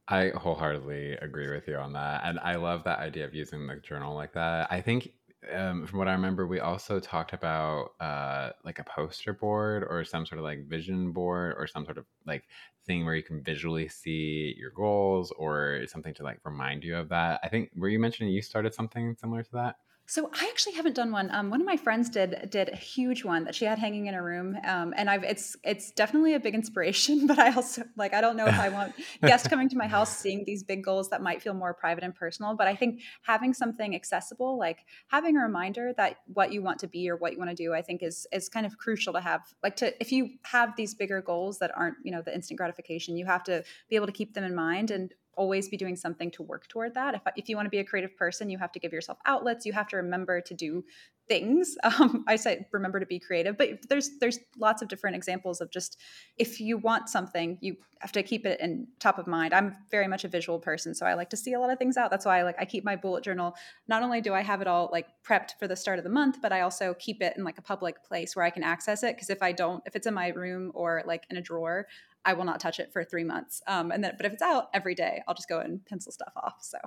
I 0.07 0.29
wholeheartedly 0.29 1.13
agree 1.13 1.49
with 1.49 1.67
you 1.67 1.75
on 1.75 1.93
that 1.93 2.21
and 2.23 2.39
I 2.39 2.55
love 2.55 2.83
that 2.85 2.99
idea 2.99 3.25
of 3.25 3.33
using 3.35 3.67
the 3.67 3.75
journal 3.77 4.15
like 4.15 4.33
that 4.33 4.71
I 4.71 4.81
think 4.81 5.11
um, 5.53 5.85
from 5.85 5.99
what 5.99 6.07
I 6.07 6.13
remember, 6.13 6.47
we 6.47 6.59
also 6.59 6.99
talked 6.99 7.33
about 7.33 7.91
uh, 7.99 8.51
like 8.65 8.79
a 8.79 8.83
poster 8.83 9.33
board 9.33 9.85
or 9.87 10.03
some 10.03 10.25
sort 10.25 10.39
of 10.39 10.43
like 10.43 10.67
vision 10.67 11.11
board 11.11 11.55
or 11.57 11.67
some 11.67 11.85
sort 11.85 11.97
of 11.97 12.05
like 12.25 12.47
thing 12.85 13.05
where 13.05 13.15
you 13.15 13.23
can 13.23 13.43
visually 13.43 13.87
see 13.87 14.55
your 14.57 14.71
goals 14.71 15.31
or 15.37 15.81
something 15.87 16.13
to 16.15 16.23
like 16.23 16.39
remind 16.43 16.83
you 16.83 16.97
of 16.97 17.09
that. 17.09 17.39
I 17.43 17.49
think 17.49 17.71
were 17.75 17.89
you 17.89 17.99
mentioning 17.99 18.33
you 18.33 18.41
started 18.41 18.73
something 18.73 19.15
similar 19.15 19.43
to 19.43 19.51
that? 19.53 19.75
So 20.09 20.29
I 20.33 20.47
actually 20.49 20.75
haven't 20.75 20.95
done 20.95 21.11
one. 21.11 21.29
Um, 21.31 21.49
one 21.49 21.59
of 21.59 21.67
my 21.67 21.75
friends 21.75 22.09
did 22.09 22.49
did 22.49 22.69
a 22.69 22.77
huge 22.77 23.25
one 23.25 23.43
that 23.43 23.53
she 23.53 23.65
had 23.65 23.77
hanging 23.77 24.05
in 24.05 24.13
her 24.13 24.23
room, 24.23 24.57
um, 24.63 24.93
and 24.95 25.09
I've 25.09 25.25
it's 25.25 25.57
it's 25.65 25.91
definitely 25.91 26.33
a 26.33 26.39
big 26.39 26.55
inspiration. 26.55 27.27
But 27.27 27.39
I 27.39 27.53
also 27.53 27.83
like 27.97 28.13
I 28.13 28.21
don't 28.21 28.37
know 28.37 28.45
if 28.45 28.57
I 28.57 28.69
want 28.69 28.93
guests 29.21 29.49
coming 29.49 29.67
to 29.67 29.75
my 29.75 29.85
house 29.85 30.17
seeing 30.17 30.45
these 30.45 30.63
big 30.63 30.81
goals 30.81 31.09
that 31.09 31.21
might 31.21 31.41
feel 31.41 31.53
more 31.53 31.73
private 31.73 32.05
and 32.05 32.15
personal. 32.15 32.55
But 32.55 32.67
I 32.67 32.75
think 32.75 33.01
having 33.23 33.53
something 33.53 33.93
accessible, 33.93 34.57
like 34.57 34.85
having 35.09 35.35
a 35.35 35.41
reminder 35.41 35.91
that 35.97 36.19
what 36.33 36.53
you 36.53 36.61
want 36.61 36.79
to 36.79 36.87
be 36.87 37.09
or 37.09 37.17
what 37.17 37.33
you 37.33 37.39
want 37.39 37.49
to 37.49 37.55
do, 37.55 37.73
I 37.73 37.81
think 37.81 38.01
is 38.01 38.25
is 38.31 38.47
kind 38.47 38.65
of 38.65 38.77
crucial 38.77 39.11
to 39.11 39.19
have. 39.19 39.41
Like 39.61 39.75
to 39.77 39.93
if 39.99 40.13
you 40.13 40.29
have 40.43 40.73
these 40.77 40.95
bigger 40.95 41.21
goals 41.21 41.59
that 41.59 41.71
aren't 41.75 41.97
you 42.03 42.13
know 42.13 42.21
the 42.21 42.33
instant 42.33 42.57
gratification, 42.57 43.17
you 43.17 43.25
have 43.25 43.43
to 43.43 43.61
be 43.89 43.97
able 43.97 44.07
to 44.07 44.13
keep 44.13 44.35
them 44.35 44.45
in 44.45 44.55
mind 44.55 44.89
and 44.89 45.13
always 45.37 45.69
be 45.69 45.77
doing 45.77 45.95
something 45.95 46.29
to 46.31 46.43
work 46.43 46.67
toward 46.67 46.93
that. 46.95 47.15
If, 47.15 47.21
if 47.35 47.49
you 47.49 47.55
want 47.55 47.67
to 47.67 47.69
be 47.69 47.79
a 47.79 47.83
creative 47.85 48.17
person, 48.17 48.49
you 48.49 48.57
have 48.57 48.71
to 48.73 48.79
give 48.79 48.91
yourself 48.91 49.19
outlets. 49.25 49.65
You 49.65 49.73
have 49.73 49.87
to 49.89 49.97
remember 49.97 50.41
to 50.41 50.53
do 50.53 50.83
things. 51.27 51.75
Um, 51.99 52.25
I 52.27 52.35
say 52.35 52.67
remember 52.71 52.99
to 52.99 53.05
be 53.05 53.17
creative, 53.17 53.57
but 53.57 53.87
there's 53.89 54.19
there's 54.19 54.39
lots 54.57 54.81
of 54.81 54.87
different 54.87 55.15
examples 55.15 55.61
of 55.61 55.71
just 55.71 55.97
if 56.37 56.59
you 56.59 56.77
want 56.77 57.09
something, 57.09 57.57
you 57.61 57.77
have 58.01 58.11
to 58.11 58.21
keep 58.21 58.45
it 58.45 58.59
in 58.59 58.87
top 58.99 59.17
of 59.17 59.25
mind. 59.25 59.53
I'm 59.53 59.75
very 59.89 60.07
much 60.07 60.25
a 60.25 60.27
visual 60.27 60.59
person, 60.59 60.93
so 60.93 61.05
I 61.05 61.15
like 61.15 61.29
to 61.31 61.37
see 61.37 61.53
a 61.53 61.59
lot 61.59 61.71
of 61.71 61.79
things 61.79 61.97
out. 61.97 62.11
That's 62.11 62.25
why 62.25 62.39
I 62.39 62.43
like 62.43 62.57
I 62.59 62.65
keep 62.65 62.83
my 62.83 62.95
bullet 62.95 63.23
journal. 63.23 63.55
Not 63.87 64.03
only 64.03 64.21
do 64.21 64.33
I 64.33 64.41
have 64.41 64.61
it 64.61 64.67
all 64.67 64.89
like 64.91 65.07
prepped 65.27 65.51
for 65.59 65.67
the 65.67 65.75
start 65.75 65.97
of 65.97 66.03
the 66.03 66.11
month, 66.11 66.37
but 66.41 66.51
I 66.51 66.61
also 66.61 66.93
keep 66.95 67.21
it 67.23 67.35
in 67.37 67.43
like 67.43 67.57
a 67.57 67.63
public 67.63 68.03
place 68.03 68.35
where 68.35 68.45
I 68.45 68.49
can 68.49 68.63
access 68.63 69.01
it. 69.01 69.15
Because 69.15 69.29
if 69.29 69.41
I 69.41 69.53
don't, 69.53 69.81
if 69.85 69.95
it's 69.95 70.05
in 70.05 70.13
my 70.13 70.27
room 70.29 70.71
or 70.75 71.03
like 71.07 71.25
in 71.29 71.37
a 71.37 71.41
drawer, 71.41 71.87
I 72.27 72.33
will 72.33 72.43
not 72.43 72.59
touch 72.59 72.81
it 72.81 72.91
for 72.91 73.05
three 73.05 73.23
months. 73.23 73.61
Um, 73.67 73.89
and 73.89 74.03
then, 74.03 74.13
but 74.17 74.25
if 74.25 74.33
it's 74.33 74.41
out 74.41 74.67
every 74.73 74.95
day, 74.95 75.23
I'll 75.27 75.33
just 75.33 75.47
go 75.47 75.59
and 75.59 75.83
pencil 75.85 76.11
stuff 76.11 76.33
off. 76.35 76.57
So 76.59 76.77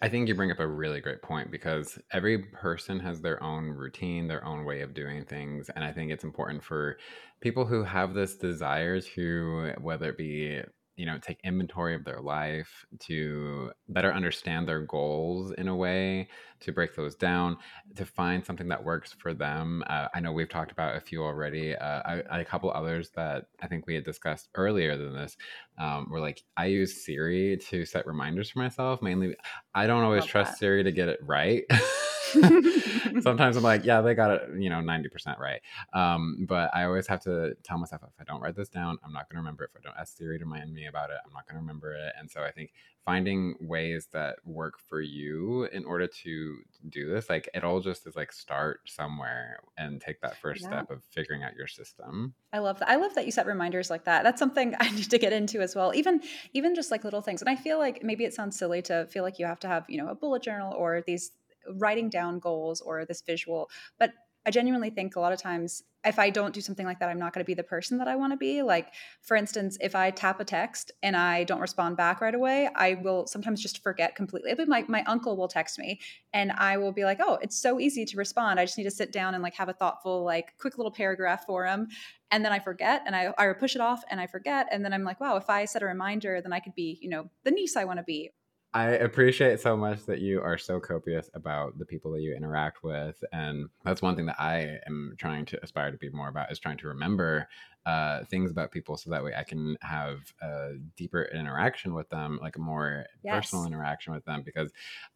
I 0.00 0.08
think 0.08 0.26
you 0.26 0.34
bring 0.34 0.50
up 0.50 0.58
a 0.58 0.66
really 0.66 1.02
great 1.02 1.20
point 1.20 1.50
because 1.50 1.98
every 2.12 2.38
person 2.38 2.98
has 3.00 3.20
their 3.20 3.42
own 3.42 3.69
routine, 3.76 4.28
their 4.28 4.44
own 4.44 4.64
way 4.64 4.80
of 4.80 4.94
doing 4.94 5.24
things. 5.24 5.70
And 5.70 5.84
I 5.84 5.92
think 5.92 6.10
it's 6.10 6.24
important 6.24 6.62
for 6.62 6.98
people 7.40 7.64
who 7.64 7.84
have 7.84 8.14
this 8.14 8.36
desire 8.36 9.00
to, 9.00 9.72
whether 9.80 10.10
it 10.10 10.18
be 10.18 10.62
you 11.00 11.06
know 11.06 11.16
take 11.16 11.40
inventory 11.44 11.94
of 11.94 12.04
their 12.04 12.20
life 12.20 12.84
to 12.98 13.70
better 13.88 14.12
understand 14.12 14.68
their 14.68 14.80
goals 14.82 15.50
in 15.52 15.66
a 15.66 15.74
way 15.74 16.28
to 16.60 16.72
break 16.72 16.94
those 16.94 17.14
down 17.14 17.56
to 17.96 18.04
find 18.04 18.44
something 18.44 18.68
that 18.68 18.84
works 18.84 19.14
for 19.14 19.32
them 19.32 19.82
uh, 19.86 20.08
i 20.14 20.20
know 20.20 20.30
we've 20.30 20.50
talked 20.50 20.70
about 20.70 20.94
a 20.94 21.00
few 21.00 21.22
already 21.22 21.74
uh, 21.74 22.20
a 22.30 22.44
couple 22.44 22.70
others 22.70 23.08
that 23.16 23.46
i 23.62 23.66
think 23.66 23.86
we 23.86 23.94
had 23.94 24.04
discussed 24.04 24.50
earlier 24.56 24.98
than 24.98 25.14
this 25.14 25.38
um, 25.78 26.06
were 26.10 26.20
like 26.20 26.42
i 26.58 26.66
use 26.66 27.02
siri 27.02 27.56
to 27.56 27.86
set 27.86 28.06
reminders 28.06 28.50
for 28.50 28.58
myself 28.58 29.00
mainly 29.00 29.34
i 29.74 29.86
don't 29.86 30.02
always 30.02 30.26
trust 30.26 30.52
that. 30.52 30.58
siri 30.58 30.84
to 30.84 30.92
get 30.92 31.08
it 31.08 31.18
right 31.22 31.64
Sometimes 33.22 33.56
I'm 33.56 33.62
like, 33.62 33.84
yeah, 33.84 34.00
they 34.00 34.14
got 34.14 34.30
it, 34.30 34.50
you 34.58 34.70
know, 34.70 34.76
90% 34.76 35.38
right. 35.38 35.60
Um, 35.92 36.46
but 36.48 36.70
I 36.74 36.84
always 36.84 37.06
have 37.06 37.20
to 37.22 37.54
tell 37.62 37.78
myself 37.78 38.02
if 38.04 38.20
I 38.20 38.24
don't 38.24 38.40
write 38.40 38.56
this 38.56 38.68
down, 38.68 38.98
I'm 39.04 39.12
not 39.12 39.28
going 39.28 39.36
to 39.36 39.40
remember. 39.40 39.64
If 39.64 39.70
I 39.76 39.80
don't 39.82 39.98
ask 39.98 40.16
Siri 40.16 40.38
to 40.38 40.44
remind 40.44 40.72
me 40.72 40.86
about 40.86 41.10
it, 41.10 41.16
I'm 41.24 41.32
not 41.32 41.46
going 41.46 41.56
to 41.56 41.60
remember 41.60 41.92
it. 41.92 42.12
And 42.18 42.30
so 42.30 42.42
I 42.42 42.50
think 42.50 42.72
finding 43.04 43.56
ways 43.60 44.08
that 44.12 44.36
work 44.44 44.78
for 44.78 45.00
you 45.00 45.64
in 45.72 45.84
order 45.84 46.06
to 46.06 46.58
do 46.88 47.08
this, 47.08 47.28
like 47.28 47.48
it 47.54 47.64
all 47.64 47.80
just 47.80 48.06
is 48.06 48.16
like 48.16 48.32
start 48.32 48.80
somewhere 48.86 49.60
and 49.78 50.00
take 50.00 50.20
that 50.20 50.36
first 50.36 50.62
yeah. 50.62 50.68
step 50.68 50.90
of 50.90 51.02
figuring 51.04 51.42
out 51.42 51.54
your 51.56 51.66
system. 51.66 52.34
I 52.52 52.58
love 52.58 52.78
that. 52.80 52.88
I 52.88 52.96
love 52.96 53.14
that 53.14 53.26
you 53.26 53.32
set 53.32 53.46
reminders 53.46 53.90
like 53.90 54.04
that. 54.04 54.22
That's 54.22 54.38
something 54.38 54.74
I 54.80 54.90
need 54.90 55.10
to 55.10 55.18
get 55.18 55.32
into 55.32 55.60
as 55.60 55.74
well. 55.74 55.94
Even 55.94 56.20
even 56.52 56.74
just 56.74 56.90
like 56.90 57.04
little 57.04 57.20
things. 57.20 57.40
And 57.42 57.48
I 57.48 57.56
feel 57.56 57.78
like 57.78 58.02
maybe 58.02 58.24
it 58.24 58.34
sounds 58.34 58.58
silly 58.58 58.82
to 58.82 59.06
feel 59.06 59.22
like 59.22 59.38
you 59.38 59.46
have 59.46 59.60
to 59.60 59.68
have, 59.68 59.84
you 59.88 59.98
know, 59.98 60.08
a 60.08 60.14
bullet 60.14 60.42
journal 60.42 60.72
or 60.74 61.02
these 61.06 61.32
writing 61.76 62.08
down 62.08 62.38
goals 62.38 62.80
or 62.80 63.04
this 63.04 63.22
visual 63.22 63.68
but 63.98 64.12
I 64.46 64.50
genuinely 64.50 64.90
think 64.90 65.16
a 65.16 65.20
lot 65.20 65.32
of 65.32 65.40
times 65.40 65.82
if 66.02 66.18
I 66.18 66.30
don't 66.30 66.54
do 66.54 66.62
something 66.62 66.86
like 66.86 66.98
that, 67.00 67.10
I'm 67.10 67.18
not 67.18 67.34
going 67.34 67.44
to 67.44 67.46
be 67.46 67.52
the 67.52 67.62
person 67.62 67.98
that 67.98 68.08
I 68.08 68.16
want 68.16 68.32
to 68.32 68.38
be. 68.38 68.62
Like, 68.62 68.94
for 69.20 69.36
instance, 69.36 69.76
if 69.82 69.94
I 69.94 70.10
tap 70.10 70.40
a 70.40 70.44
text 70.44 70.92
and 71.02 71.14
I 71.14 71.44
don't 71.44 71.60
respond 71.60 71.98
back 71.98 72.22
right 72.22 72.34
away, 72.34 72.70
I 72.74 72.94
will 72.94 73.26
sometimes 73.26 73.60
just 73.60 73.82
forget 73.82 74.16
completely. 74.16 74.54
But 74.54 74.66
my, 74.66 74.82
my 74.88 75.04
uncle 75.04 75.36
will 75.36 75.48
text 75.48 75.78
me 75.78 76.00
and 76.32 76.52
I 76.52 76.78
will 76.78 76.92
be 76.92 77.04
like, 77.04 77.20
oh, 77.20 77.38
it's 77.42 77.60
so 77.60 77.78
easy 77.78 78.06
to 78.06 78.16
respond. 78.16 78.58
I 78.58 78.64
just 78.64 78.78
need 78.78 78.84
to 78.84 78.90
sit 78.90 79.12
down 79.12 79.34
and 79.34 79.42
like 79.42 79.54
have 79.54 79.68
a 79.68 79.74
thoughtful, 79.74 80.24
like 80.24 80.56
quick 80.58 80.78
little 80.78 80.92
paragraph 80.92 81.44
for 81.44 81.66
him. 81.66 81.88
And 82.30 82.42
then 82.42 82.52
I 82.52 82.60
forget 82.60 83.02
and 83.04 83.14
I, 83.14 83.34
I 83.36 83.52
push 83.52 83.74
it 83.74 83.82
off 83.82 84.02
and 84.10 84.18
I 84.20 84.26
forget. 84.26 84.68
And 84.72 84.82
then 84.82 84.94
I'm 84.94 85.04
like, 85.04 85.20
wow, 85.20 85.36
if 85.36 85.50
I 85.50 85.66
set 85.66 85.82
a 85.82 85.86
reminder, 85.86 86.40
then 86.40 86.54
I 86.54 86.60
could 86.60 86.74
be, 86.74 86.98
you 87.02 87.10
know, 87.10 87.28
the 87.44 87.50
niece 87.50 87.76
I 87.76 87.84
want 87.84 87.98
to 87.98 88.04
be 88.04 88.30
I 88.72 88.90
appreciate 88.90 89.58
so 89.58 89.76
much 89.76 90.06
that 90.06 90.20
you 90.20 90.40
are 90.42 90.56
so 90.56 90.78
copious 90.78 91.28
about 91.34 91.76
the 91.76 91.84
people 91.84 92.12
that 92.12 92.20
you 92.20 92.36
interact 92.36 92.84
with. 92.84 93.22
And 93.32 93.68
that's 93.84 94.00
one 94.00 94.14
thing 94.14 94.26
that 94.26 94.40
I 94.40 94.78
am 94.86 95.16
trying 95.18 95.44
to 95.46 95.62
aspire 95.62 95.90
to 95.90 95.98
be 95.98 96.10
more 96.10 96.28
about 96.28 96.52
is 96.52 96.60
trying 96.60 96.78
to 96.78 96.88
remember 96.88 97.48
uh, 97.90 98.24
things 98.26 98.52
about 98.52 98.70
people 98.70 98.96
so 98.96 99.10
that 99.10 99.24
way 99.24 99.32
I 99.36 99.42
can 99.42 99.76
have 99.80 100.18
a 100.40 100.74
deeper 100.96 101.24
interaction 101.24 101.92
with 101.92 102.08
them, 102.08 102.38
like 102.40 102.56
a 102.56 102.60
more 102.60 103.04
yes. 103.24 103.34
personal 103.34 103.66
interaction 103.66 104.12
with 104.12 104.24
them, 104.24 104.42
because 104.44 104.70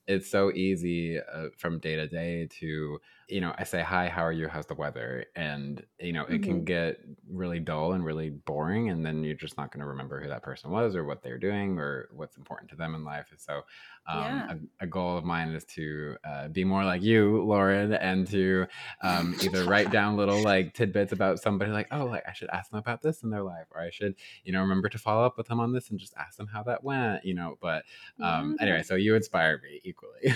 it's 0.08 0.28
so 0.28 0.50
easy 0.50 1.20
uh, 1.20 1.50
from 1.56 1.78
day 1.78 1.94
to 1.94 2.08
day 2.08 2.48
to, 2.58 2.98
you 3.28 3.40
know, 3.40 3.54
I 3.56 3.62
say, 3.62 3.80
Hi, 3.82 4.08
how 4.08 4.22
are 4.22 4.32
you? 4.32 4.48
How's 4.48 4.66
the 4.66 4.74
weather? 4.74 5.26
And, 5.36 5.84
you 6.00 6.12
know, 6.12 6.24
it 6.24 6.40
mm-hmm. 6.40 6.42
can 6.42 6.64
get 6.64 7.00
really 7.30 7.60
dull 7.60 7.92
and 7.92 8.04
really 8.04 8.30
boring. 8.30 8.90
And 8.90 9.06
then 9.06 9.22
you're 9.22 9.34
just 9.34 9.56
not 9.56 9.70
going 9.70 9.80
to 9.80 9.86
remember 9.86 10.20
who 10.20 10.28
that 10.28 10.42
person 10.42 10.70
was 10.70 10.96
or 10.96 11.04
what 11.04 11.22
they're 11.22 11.38
doing 11.38 11.78
or 11.78 12.08
what's 12.12 12.36
important 12.36 12.70
to 12.70 12.76
them 12.76 12.96
in 12.96 13.04
life. 13.04 13.28
And 13.30 13.40
so, 13.40 13.62
um, 14.06 14.22
yeah. 14.22 14.52
a, 14.52 14.84
a, 14.84 14.86
goal 14.86 15.16
of 15.16 15.24
mine 15.24 15.48
is 15.48 15.64
to 15.64 16.16
uh, 16.28 16.48
be 16.48 16.64
more 16.64 16.84
like 16.84 17.02
you, 17.02 17.42
Lauren, 17.42 17.92
and 17.94 18.26
to 18.28 18.66
um, 19.02 19.34
either 19.42 19.64
write 19.64 19.90
down 19.90 20.16
little 20.16 20.42
like 20.42 20.74
tidbits 20.74 21.12
about 21.12 21.40
somebody, 21.40 21.70
like, 21.70 21.88
oh, 21.90 22.04
like 22.04 22.22
I 22.28 22.32
should 22.32 22.50
ask 22.50 22.70
them 22.70 22.78
about 22.78 23.02
this 23.02 23.22
in 23.22 23.30
their 23.30 23.42
life, 23.42 23.66
or 23.70 23.80
I 23.80 23.90
should, 23.90 24.14
you 24.44 24.52
know, 24.52 24.60
remember 24.60 24.88
to 24.90 24.98
follow 24.98 25.24
up 25.24 25.38
with 25.38 25.48
them 25.48 25.60
on 25.60 25.72
this 25.72 25.90
and 25.90 25.98
just 25.98 26.14
ask 26.16 26.36
them 26.36 26.46
how 26.46 26.62
that 26.64 26.84
went, 26.84 27.24
you 27.24 27.34
know. 27.34 27.56
But 27.60 27.84
um, 28.20 28.56
yeah. 28.58 28.62
anyway, 28.66 28.82
so 28.82 28.94
you 28.94 29.14
inspire 29.14 29.60
me 29.62 29.80
equally. 29.84 30.34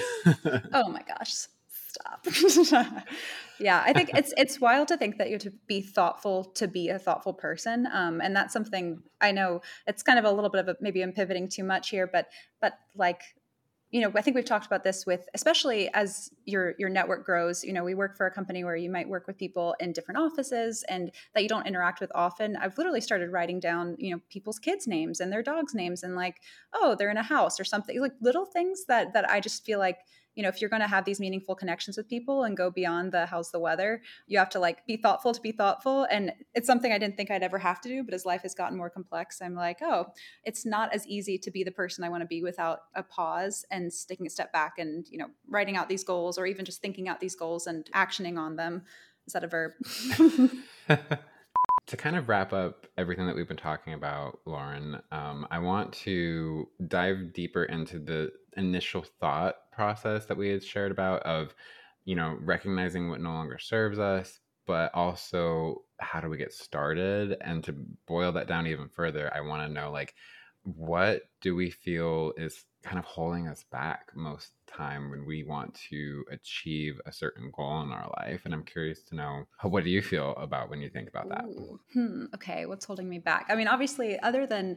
oh 0.73 0.89
my 0.89 1.03
gosh 1.07 1.49
stop. 1.89 2.27
yeah, 3.61 3.83
I 3.85 3.93
think 3.93 4.11
it's 4.15 4.33
it's 4.37 4.61
wild 4.61 4.89
to 4.89 4.97
think 4.97 5.19
that 5.19 5.29
you 5.29 5.35
have 5.35 5.43
to 5.43 5.53
be 5.67 5.81
thoughtful 5.81 6.45
to 6.45 6.69
be 6.69 6.89
a 6.89 6.99
thoughtful 6.99 7.33
person, 7.33 7.89
um, 7.93 8.21
and 8.21 8.35
that's 8.35 8.53
something 8.53 9.03
I 9.21 9.33
know. 9.33 9.61
It's 9.87 10.03
kind 10.03 10.19
of 10.19 10.25
a 10.25 10.31
little 10.31 10.51
bit 10.51 10.61
of 10.61 10.69
a 10.69 10.77
maybe 10.81 11.03
I'm 11.03 11.13
pivoting 11.13 11.49
too 11.49 11.65
much 11.65 11.91
here, 11.91 12.07
but 12.07 12.29
but 12.61 12.75
like 12.95 13.23
you 13.91 14.03
know, 14.03 14.13
I 14.15 14.21
think 14.21 14.35
we've 14.37 14.45
talked 14.45 14.67
about 14.67 14.85
this 14.85 15.07
with, 15.07 15.27
especially 15.33 15.89
as 15.95 16.31
your 16.45 16.75
your 16.79 16.91
network 16.91 17.25
grows. 17.25 17.65
You 17.65 17.73
know, 17.73 17.85
we 17.85 17.95
work 17.95 18.17
for 18.17 18.27
a 18.27 18.31
company 18.31 18.63
where 18.63 18.77
you 18.77 18.91
might 18.91 19.09
work 19.09 19.27
with 19.27 19.39
people 19.39 19.75
in 19.81 19.93
different 19.93 20.21
offices 20.21 20.85
and 20.91 21.11
that 21.35 21.43
you 21.43 21.49
don't 21.49 21.67
interact 21.67 22.01
with 22.01 22.13
often. 22.15 22.57
I've 22.57 22.77
literally 22.77 23.01
started 23.01 23.31
writing 23.31 23.61
down, 23.61 23.97
you 23.99 24.15
know, 24.15 24.21
people's 24.29 24.59
kids' 24.59 24.87
names 24.87 25.21
and 25.21 25.33
their 25.33 25.43
dogs' 25.43 25.75
names 25.75 26.03
and 26.03 26.15
like, 26.15 26.43
oh, 26.75 26.97
they're 26.99 27.11
in 27.11 27.17
a 27.17 27.23
house 27.23 27.59
or 27.59 27.65
something. 27.65 27.99
Like 27.99 28.13
little 28.21 28.45
things 28.45 28.85
that 28.89 29.15
that 29.15 29.31
I 29.31 29.41
just 29.41 29.65
feel 29.65 29.79
like 29.79 30.01
you 30.39 30.43
know 30.43 30.49
if 30.49 30.61
you're 30.61 30.71
going 30.71 30.83
to 30.83 30.89
have 30.89 31.05
these 31.05 31.21
meaningful 31.21 31.55
connections 31.55 31.97
with 31.97 32.09
people 32.09 32.45
and 32.45 32.57
go 32.57 32.71
beyond 32.71 33.13
the 33.13 33.27
how's 33.27 33.51
the 33.51 33.59
weather? 33.59 34.01
you 34.27 34.39
have 34.39 34.51
to 34.51 34.59
like 34.59 34.87
be 34.87 34.97
thoughtful 34.97 35.35
to 35.35 35.41
be 35.41 35.53
thoughtful 35.53 36.07
and 36.11 36.33
it's 36.55 36.67
something 36.67 36.93
i 36.93 36.99
didn't 36.99 37.17
think 37.17 37.31
i'd 37.31 37.43
ever 37.43 37.59
have 37.59 37.81
to 37.81 37.89
do 37.89 38.03
but 38.03 38.15
as 38.15 38.25
life 38.25 38.43
has 38.43 38.55
gotten 38.55 38.79
more 38.79 38.89
complex 38.89 39.43
i'm 39.43 39.55
like 39.55 39.79
oh 39.83 40.07
it's 40.45 40.65
not 40.65 40.95
as 40.95 41.07
easy 41.07 41.37
to 41.37 41.51
be 41.51 41.63
the 41.63 41.71
person 41.71 42.05
i 42.05 42.09
want 42.09 42.23
to 42.23 42.27
be 42.27 42.43
without 42.43 42.81
a 42.95 43.03
pause 43.03 43.67
and 43.71 43.93
taking 44.09 44.27
a 44.27 44.31
step 44.31 44.53
back 44.53 44.79
and 44.79 45.07
you 45.11 45.19
know 45.19 45.29
writing 45.49 45.77
out 45.77 45.89
these 45.89 46.05
goals 46.05 46.39
or 46.39 46.47
even 46.47 46.65
just 46.65 46.81
thinking 46.81 47.09
out 47.09 47.21
these 47.21 47.35
goals 47.35 47.67
and 47.67 47.91
actioning 47.95 48.39
on 48.39 48.57
them. 48.57 48.83
Is 49.27 49.33
that 49.33 49.45
a 49.45 49.49
verb 49.49 49.73
to 51.89 51.97
kind 51.97 52.17
of 52.17 52.29
wrap 52.29 52.53
up 52.53 52.87
everything 52.99 53.27
that 53.27 53.35
we've 53.35 53.49
been 53.49 53.57
talking 53.57 53.95
about, 53.95 54.41
Lauren, 54.45 55.01
um, 55.11 55.47
I 55.51 55.59
want 55.59 55.93
to 55.95 56.69
dive 56.87 57.33
deeper 57.33 57.65
into 57.65 57.99
the 57.99 58.31
initial 58.59 59.05
thought 59.21 59.57
process 59.73 60.27
that 60.27 60.37
we 60.37 60.51
had 60.51 60.63
shared 60.63 60.93
about 60.93 61.23
of, 61.23 61.55
you 62.05 62.15
know, 62.15 62.37
recognizing 62.43 63.09
what 63.09 63.23
no 63.23 63.31
longer 63.31 63.59
serves 63.59 63.99
us, 63.99 64.39
but 64.67 64.95
also 64.95 65.83
how 65.99 66.21
do 66.21 66.29
we 66.29 66.37
get 66.37 66.53
started? 66.53 67.39
And 67.41 67.65
to 67.65 67.75
boil 68.07 68.33
that 68.33 68.49
down 68.49 68.67
even 68.67 68.91
further, 68.91 69.33
I 69.35 69.41
want 69.41 69.67
to 69.67 69.73
know 69.73 69.91
like, 69.91 70.15
what 70.65 71.23
do 71.41 71.57
we 71.57 71.71
feel 71.71 72.35
is 72.37 72.67
kind 72.83 72.99
of 72.99 73.05
holding 73.05 73.49
us 73.49 73.65
back 73.71 74.11
most 74.15 74.53
time 74.67 75.11
when 75.11 75.27
we 75.27 75.43
want 75.43 75.75
to 75.91 76.25
achieve 76.31 77.01
a 77.07 77.13
certain 77.13 77.51
goal 77.55 77.83
in 77.83 77.91
our 77.91 78.09
life 78.19 78.43
and 78.45 78.55
i'm 78.55 78.63
curious 78.63 79.03
to 79.03 79.17
know 79.17 79.45
what 79.63 79.85
do 79.85 79.91
you 79.91 80.01
feel 80.01 80.35
about 80.37 80.71
when 80.71 80.81
you 80.81 80.89
think 80.89 81.09
about 81.09 81.29
that? 81.29 81.45
Hmm, 81.93 82.27
okay 82.35 82.67
what's 82.67 82.85
holding 82.85 83.09
me 83.09 83.19
back? 83.19 83.47
I 83.49 83.57
mean 83.57 83.69
obviously 83.69 84.19
other 84.21 84.47
than 84.47 84.77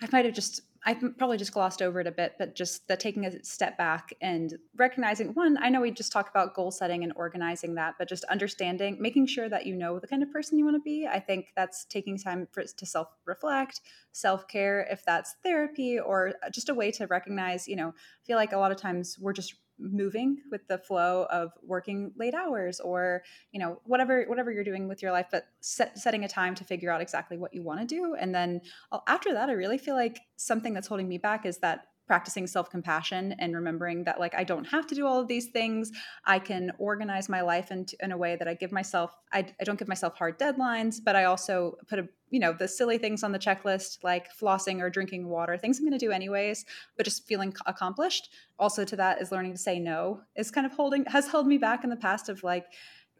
i 0.00 0.08
might 0.10 0.24
have 0.24 0.34
just 0.34 0.62
I 0.86 0.92
probably 0.92 1.38
just 1.38 1.52
glossed 1.52 1.80
over 1.80 2.00
it 2.00 2.06
a 2.06 2.12
bit, 2.12 2.34
but 2.38 2.54
just 2.54 2.86
that 2.88 3.00
taking 3.00 3.24
a 3.24 3.42
step 3.42 3.78
back 3.78 4.12
and 4.20 4.58
recognizing 4.76 5.28
one, 5.28 5.56
I 5.58 5.70
know 5.70 5.80
we 5.80 5.90
just 5.90 6.12
talk 6.12 6.28
about 6.28 6.54
goal 6.54 6.70
setting 6.70 7.02
and 7.04 7.12
organizing 7.16 7.74
that, 7.76 7.94
but 7.98 8.06
just 8.06 8.24
understanding, 8.24 8.98
making 9.00 9.26
sure 9.26 9.48
that 9.48 9.64
you 9.64 9.74
know 9.74 9.98
the 9.98 10.06
kind 10.06 10.22
of 10.22 10.30
person 10.30 10.58
you 10.58 10.64
want 10.64 10.76
to 10.76 10.82
be. 10.82 11.06
I 11.06 11.20
think 11.20 11.52
that's 11.56 11.86
taking 11.86 12.18
time 12.18 12.46
for, 12.52 12.64
to 12.64 12.86
self 12.86 13.08
reflect, 13.24 13.80
self 14.12 14.46
care, 14.46 14.86
if 14.90 15.02
that's 15.06 15.36
therapy 15.42 15.98
or 15.98 16.34
uh, 16.44 16.50
just 16.50 16.68
a 16.68 16.74
way 16.74 16.90
to 16.92 17.06
recognize, 17.06 17.66
you 17.66 17.76
know, 17.76 17.88
I 17.88 18.26
feel 18.26 18.36
like 18.36 18.52
a 18.52 18.58
lot 18.58 18.70
of 18.70 18.76
times 18.76 19.18
we're 19.18 19.32
just 19.32 19.54
moving 19.78 20.38
with 20.50 20.66
the 20.68 20.78
flow 20.78 21.26
of 21.30 21.52
working 21.62 22.12
late 22.16 22.34
hours 22.34 22.80
or 22.80 23.22
you 23.52 23.60
know 23.60 23.80
whatever 23.84 24.24
whatever 24.24 24.50
you're 24.50 24.64
doing 24.64 24.88
with 24.88 25.02
your 25.02 25.12
life 25.12 25.26
but 25.30 25.46
set, 25.60 25.98
setting 25.98 26.24
a 26.24 26.28
time 26.28 26.54
to 26.54 26.64
figure 26.64 26.90
out 26.90 27.00
exactly 27.00 27.36
what 27.36 27.52
you 27.52 27.62
want 27.62 27.80
to 27.80 27.86
do. 27.86 28.14
And 28.14 28.34
then 28.34 28.60
after 29.08 29.32
that 29.32 29.48
i 29.48 29.52
really 29.52 29.78
feel 29.78 29.94
like 29.94 30.20
something 30.36 30.74
that's 30.74 30.86
holding 30.86 31.08
me 31.08 31.18
back 31.18 31.46
is 31.46 31.58
that 31.58 31.86
practicing 32.06 32.46
self-compassion 32.46 33.34
and 33.38 33.54
remembering 33.54 34.04
that 34.04 34.20
like 34.20 34.34
i 34.34 34.44
don't 34.44 34.64
have 34.64 34.86
to 34.86 34.94
do 34.94 35.06
all 35.06 35.20
of 35.20 35.28
these 35.28 35.46
things. 35.46 35.90
I 36.24 36.38
can 36.38 36.72
organize 36.78 37.28
my 37.28 37.40
life 37.40 37.70
in, 37.70 37.86
in 38.00 38.12
a 38.12 38.16
way 38.16 38.36
that 38.36 38.48
i 38.48 38.54
give 38.54 38.72
myself 38.72 39.16
I, 39.32 39.46
I 39.60 39.64
don't 39.64 39.78
give 39.78 39.88
myself 39.88 40.16
hard 40.16 40.38
deadlines 40.38 40.96
but 41.04 41.16
i 41.16 41.24
also 41.24 41.76
put 41.88 41.98
a 41.98 42.08
you 42.30 42.40
know 42.40 42.52
the 42.52 42.68
silly 42.68 42.98
things 42.98 43.22
on 43.22 43.32
the 43.32 43.38
checklist 43.38 43.98
like 44.02 44.28
flossing 44.36 44.80
or 44.80 44.90
drinking 44.90 45.28
water 45.28 45.56
things 45.56 45.78
i'm 45.78 45.84
going 45.84 45.98
to 45.98 46.04
do 46.04 46.12
anyways 46.12 46.64
but 46.96 47.04
just 47.04 47.26
feeling 47.26 47.54
accomplished. 47.66 48.30
Also 48.58 48.84
to 48.84 48.96
that 48.96 49.20
is 49.20 49.32
learning 49.32 49.52
to 49.52 49.58
say 49.58 49.78
no 49.78 50.20
is 50.36 50.50
kind 50.50 50.66
of 50.66 50.72
holding 50.72 51.04
has 51.06 51.28
held 51.28 51.46
me 51.46 51.58
back 51.58 51.84
in 51.84 51.90
the 51.90 51.96
past 51.96 52.28
of 52.28 52.42
like 52.42 52.66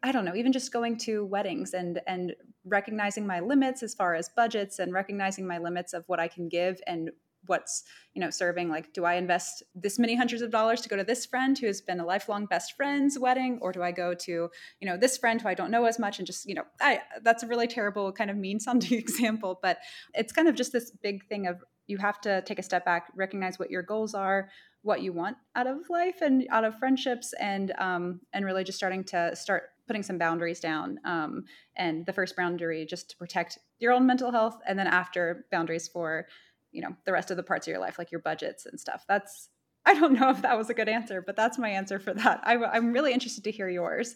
I 0.03 0.11
don't 0.11 0.25
know, 0.25 0.35
even 0.35 0.51
just 0.51 0.71
going 0.71 0.97
to 0.99 1.25
weddings 1.25 1.73
and 1.73 1.99
and 2.05 2.35
recognizing 2.63 3.25
my 3.25 3.39
limits 3.39 3.81
as 3.81 3.95
far 3.95 4.13
as 4.13 4.29
budgets 4.29 4.77
and 4.79 4.93
recognizing 4.93 5.47
my 5.47 5.57
limits 5.57 5.93
of 5.93 6.03
what 6.07 6.19
I 6.19 6.27
can 6.27 6.47
give 6.47 6.79
and 6.85 7.09
what's 7.47 7.83
you 8.13 8.21
know 8.21 8.29
serving 8.29 8.69
like 8.69 8.93
do 8.93 9.05
i 9.05 9.15
invest 9.15 9.63
this 9.73 9.99
many 9.99 10.15
hundreds 10.15 10.41
of 10.41 10.51
dollars 10.51 10.81
to 10.81 10.89
go 10.89 10.95
to 10.95 11.03
this 11.03 11.25
friend 11.25 11.57
who 11.57 11.67
has 11.67 11.81
been 11.81 11.99
a 11.99 12.05
lifelong 12.05 12.45
best 12.45 12.73
friend's 12.75 13.19
wedding 13.19 13.59
or 13.61 13.71
do 13.71 13.81
i 13.81 13.91
go 13.91 14.13
to 14.13 14.49
you 14.79 14.87
know 14.87 14.97
this 14.97 15.17
friend 15.17 15.41
who 15.41 15.47
i 15.47 15.53
don't 15.53 15.71
know 15.71 15.85
as 15.85 15.99
much 15.99 16.19
and 16.19 16.25
just 16.25 16.47
you 16.47 16.55
know 16.55 16.63
i 16.81 16.99
that's 17.23 17.43
a 17.43 17.47
really 17.47 17.67
terrible 17.67 18.11
kind 18.11 18.29
of 18.29 18.37
mean 18.37 18.59
sounding 18.59 18.93
example 18.97 19.59
but 19.61 19.79
it's 20.13 20.33
kind 20.33 20.47
of 20.47 20.55
just 20.55 20.71
this 20.71 20.91
big 21.03 21.25
thing 21.27 21.47
of 21.47 21.63
you 21.87 21.97
have 21.97 22.19
to 22.21 22.41
take 22.43 22.59
a 22.59 22.63
step 22.63 22.85
back 22.85 23.11
recognize 23.15 23.59
what 23.59 23.69
your 23.69 23.83
goals 23.83 24.13
are 24.13 24.49
what 24.85 25.01
you 25.01 25.11
want 25.11 25.35
out 25.55 25.65
of 25.65 25.89
life 25.89 26.21
and 26.21 26.45
out 26.51 26.63
of 26.63 26.77
friendships 26.77 27.33
and 27.39 27.73
um, 27.79 28.21
and 28.33 28.45
really 28.45 28.63
just 28.63 28.77
starting 28.77 29.03
to 29.03 29.35
start 29.35 29.63
putting 29.87 30.03
some 30.03 30.17
boundaries 30.17 30.59
down 30.59 30.99
um, 31.05 31.43
and 31.75 32.05
the 32.05 32.13
first 32.13 32.35
boundary 32.35 32.85
just 32.85 33.09
to 33.09 33.17
protect 33.17 33.57
your 33.79 33.91
own 33.91 34.05
mental 34.05 34.31
health 34.31 34.59
and 34.67 34.77
then 34.77 34.87
after 34.87 35.45
boundaries 35.51 35.87
for 35.87 36.27
you 36.75 36.81
know 36.81 36.95
the 37.05 37.11
rest 37.11 37.31
of 37.31 37.37
the 37.37 37.43
parts 37.43 37.67
of 37.67 37.71
your 37.71 37.79
life 37.79 37.97
like 37.97 38.11
your 38.11 38.21
budgets 38.21 38.65
and 38.65 38.79
stuff 38.79 39.05
that's 39.07 39.49
i 39.85 39.93
don't 39.93 40.19
know 40.19 40.29
if 40.29 40.41
that 40.41 40.57
was 40.57 40.69
a 40.69 40.73
good 40.73 40.89
answer 40.89 41.23
but 41.25 41.35
that's 41.35 41.57
my 41.57 41.69
answer 41.69 41.99
for 41.99 42.13
that 42.13 42.41
I, 42.43 42.55
i'm 42.57 42.91
really 42.91 43.13
interested 43.13 43.43
to 43.45 43.51
hear 43.51 43.69
yours 43.69 44.15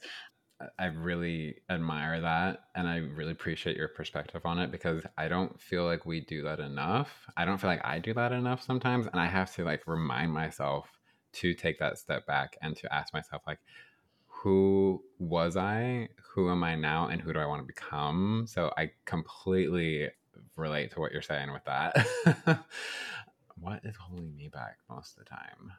I 0.77 0.87
really 0.87 1.61
admire 1.69 2.19
that 2.19 2.65
and 2.75 2.85
I 2.85 2.97
really 2.97 3.31
appreciate 3.31 3.77
your 3.77 3.87
perspective 3.87 4.41
on 4.43 4.59
it 4.59 4.71
because 4.71 5.03
I 5.17 5.29
don't 5.29 5.57
feel 5.59 5.85
like 5.85 6.05
we 6.05 6.19
do 6.19 6.43
that 6.43 6.59
enough. 6.59 7.27
I 7.37 7.45
don't 7.45 7.59
feel 7.59 7.69
like 7.69 7.85
I 7.85 7.99
do 7.99 8.13
that 8.15 8.33
enough 8.33 8.61
sometimes 8.61 9.07
and 9.07 9.21
I 9.21 9.27
have 9.27 9.55
to 9.55 9.63
like 9.63 9.87
remind 9.87 10.33
myself 10.33 10.89
to 11.31 11.53
take 11.53 11.79
that 11.79 11.97
step 11.97 12.25
back 12.27 12.57
and 12.61 12.75
to 12.75 12.93
ask 12.93 13.13
myself 13.13 13.41
like 13.47 13.59
who 14.25 15.03
was 15.17 15.57
I? 15.57 16.09
Who 16.33 16.49
am 16.49 16.63
I 16.63 16.75
now 16.75 17.07
and 17.07 17.21
who 17.21 17.33
do 17.33 17.39
I 17.39 17.45
want 17.45 17.61
to 17.61 17.65
become? 17.65 18.45
So 18.47 18.71
I 18.77 18.91
completely 19.05 20.09
relate 20.55 20.91
to 20.91 20.99
what 20.99 21.11
you're 21.11 21.21
saying 21.21 21.51
with 21.51 21.63
that. 21.65 22.07
what 23.59 23.81
is 23.83 23.95
holding 23.95 24.35
me 24.35 24.47
back 24.47 24.77
most 24.89 25.17
of 25.17 25.23
the 25.23 25.29
time? 25.29 25.71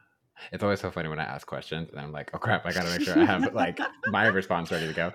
It's 0.51 0.63
always 0.63 0.79
so 0.79 0.89
funny 0.89 1.07
when 1.07 1.19
I 1.19 1.23
ask 1.23 1.45
questions 1.45 1.89
and 1.91 1.99
I'm 1.99 2.11
like, 2.11 2.31
oh 2.33 2.37
crap, 2.37 2.65
I 2.65 2.71
gotta 2.71 2.89
make 2.89 3.01
sure 3.01 3.19
I 3.19 3.25
have 3.25 3.53
like 3.53 3.79
my 4.07 4.27
response 4.27 4.71
ready 4.71 4.87
to 4.87 4.93
go. 4.93 5.07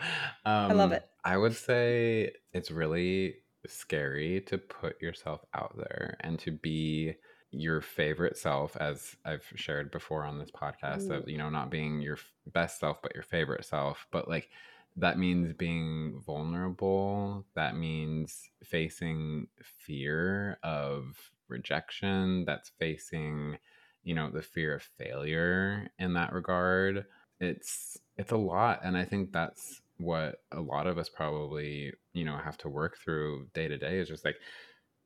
Um, 0.44 0.70
I 0.70 0.72
love 0.72 0.92
it. 0.92 1.08
I 1.24 1.36
would 1.36 1.56
say 1.56 2.32
it's 2.52 2.70
really 2.70 3.36
scary 3.66 4.40
to 4.42 4.58
put 4.58 5.00
yourself 5.02 5.44
out 5.54 5.76
there 5.76 6.16
and 6.20 6.38
to 6.38 6.52
be 6.52 7.14
your 7.50 7.80
favorite 7.80 8.36
self 8.36 8.76
as 8.76 9.16
i've 9.24 9.46
shared 9.54 9.90
before 9.90 10.24
on 10.24 10.38
this 10.38 10.50
podcast 10.50 11.08
Ooh. 11.10 11.14
of 11.14 11.28
you 11.28 11.38
know 11.38 11.48
not 11.48 11.70
being 11.70 12.02
your 12.02 12.18
best 12.52 12.80
self 12.80 13.00
but 13.02 13.14
your 13.14 13.22
favorite 13.22 13.64
self 13.64 14.06
but 14.10 14.28
like 14.28 14.48
that 14.96 15.18
means 15.18 15.52
being 15.52 16.20
vulnerable. 16.26 17.44
That 17.54 17.76
means 17.76 18.50
facing 18.64 19.48
fear 19.62 20.58
of 20.62 21.16
rejection. 21.48 22.44
That's 22.46 22.70
facing, 22.78 23.58
you 24.04 24.14
know, 24.14 24.30
the 24.30 24.42
fear 24.42 24.74
of 24.74 24.82
failure 24.82 25.88
in 25.98 26.14
that 26.14 26.32
regard. 26.32 27.04
It's 27.40 27.98
it's 28.16 28.32
a 28.32 28.36
lot 28.36 28.80
and 28.82 28.96
I 28.96 29.04
think 29.04 29.32
that's 29.32 29.82
what 29.98 30.42
a 30.52 30.60
lot 30.60 30.86
of 30.86 30.98
us 30.98 31.08
probably, 31.08 31.92
you 32.14 32.24
know, 32.24 32.36
have 32.38 32.56
to 32.58 32.68
work 32.68 32.96
through 32.96 33.48
day 33.54 33.68
to 33.68 33.76
day 33.76 33.98
is 33.98 34.08
just 34.08 34.24
like 34.24 34.36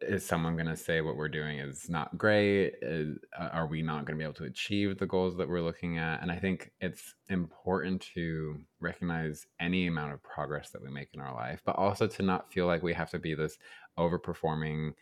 is 0.01 0.25
someone 0.25 0.57
going 0.57 0.67
to 0.67 0.77
say 0.77 1.01
what 1.01 1.17
we're 1.17 1.29
doing 1.29 1.59
is 1.59 1.89
not 1.89 2.17
great? 2.17 2.75
Is, 2.83 3.19
uh, 3.39 3.49
are 3.53 3.67
we 3.67 3.83
not 3.83 4.07
going 4.07 4.17
to 4.19 4.23
be 4.23 4.25
able 4.25 4.35
to 4.35 4.45
achieve 4.45 4.99
the 4.99 5.07
goals 5.07 5.37
that 5.37 5.49
we're 5.49 5.61
looking 5.61 5.99
at? 5.99 6.23
And 6.23 6.31
I 6.31 6.37
think 6.37 6.73
it's 6.81 7.15
important 7.29 8.07
to 8.15 8.59
recognize 8.81 9.47
any 9.59 9.87
amount 9.87 10.13
of 10.13 10.23
progress 10.23 10.71
that 10.71 10.83
we 10.83 10.91
make 10.91 11.09
in 11.15 11.21
our 11.21 11.35
life, 11.35 11.63
but 11.65 11.77
also 11.77 12.07
to 12.07 12.23
not 12.23 12.53
feel 12.53 12.67
like 12.67 12.83
we 12.83 12.95
have 12.95 13.11
to 13.11 13.19
be 13.19 13.35
this 13.35 13.59
overperforming 13.99 14.95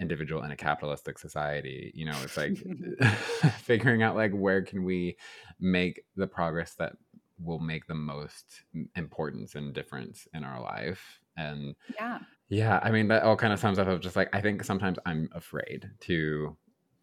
individual 0.00 0.42
in 0.42 0.50
a 0.50 0.56
capitalistic 0.56 1.18
society. 1.18 1.92
You 1.94 2.06
know, 2.06 2.16
it's 2.22 2.36
like 2.36 2.56
figuring 3.58 4.02
out 4.02 4.16
like 4.16 4.32
where 4.32 4.62
can 4.62 4.84
we 4.84 5.16
make 5.60 6.04
the 6.16 6.26
progress 6.26 6.74
that 6.74 6.94
will 7.42 7.60
make 7.60 7.86
the 7.86 7.94
most 7.94 8.62
importance 8.96 9.54
and 9.54 9.72
difference 9.72 10.26
in 10.34 10.44
our 10.44 10.60
life 10.60 11.20
and 11.40 11.74
yeah 11.98 12.18
yeah, 12.50 12.80
I 12.82 12.90
mean 12.90 13.08
that 13.08 13.22
all 13.22 13.36
kind 13.36 13.52
of 13.52 13.60
sums 13.60 13.78
up 13.78 13.86
of 13.86 14.00
just 14.00 14.16
like 14.16 14.28
I 14.32 14.40
think 14.40 14.64
sometimes 14.64 14.98
I'm 15.06 15.30
afraid 15.32 15.88
to 16.00 16.56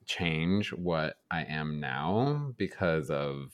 change 0.05 0.73
what 0.73 1.15
I 1.31 1.43
am 1.43 1.79
now 1.79 2.53
because 2.57 3.09
of 3.09 3.53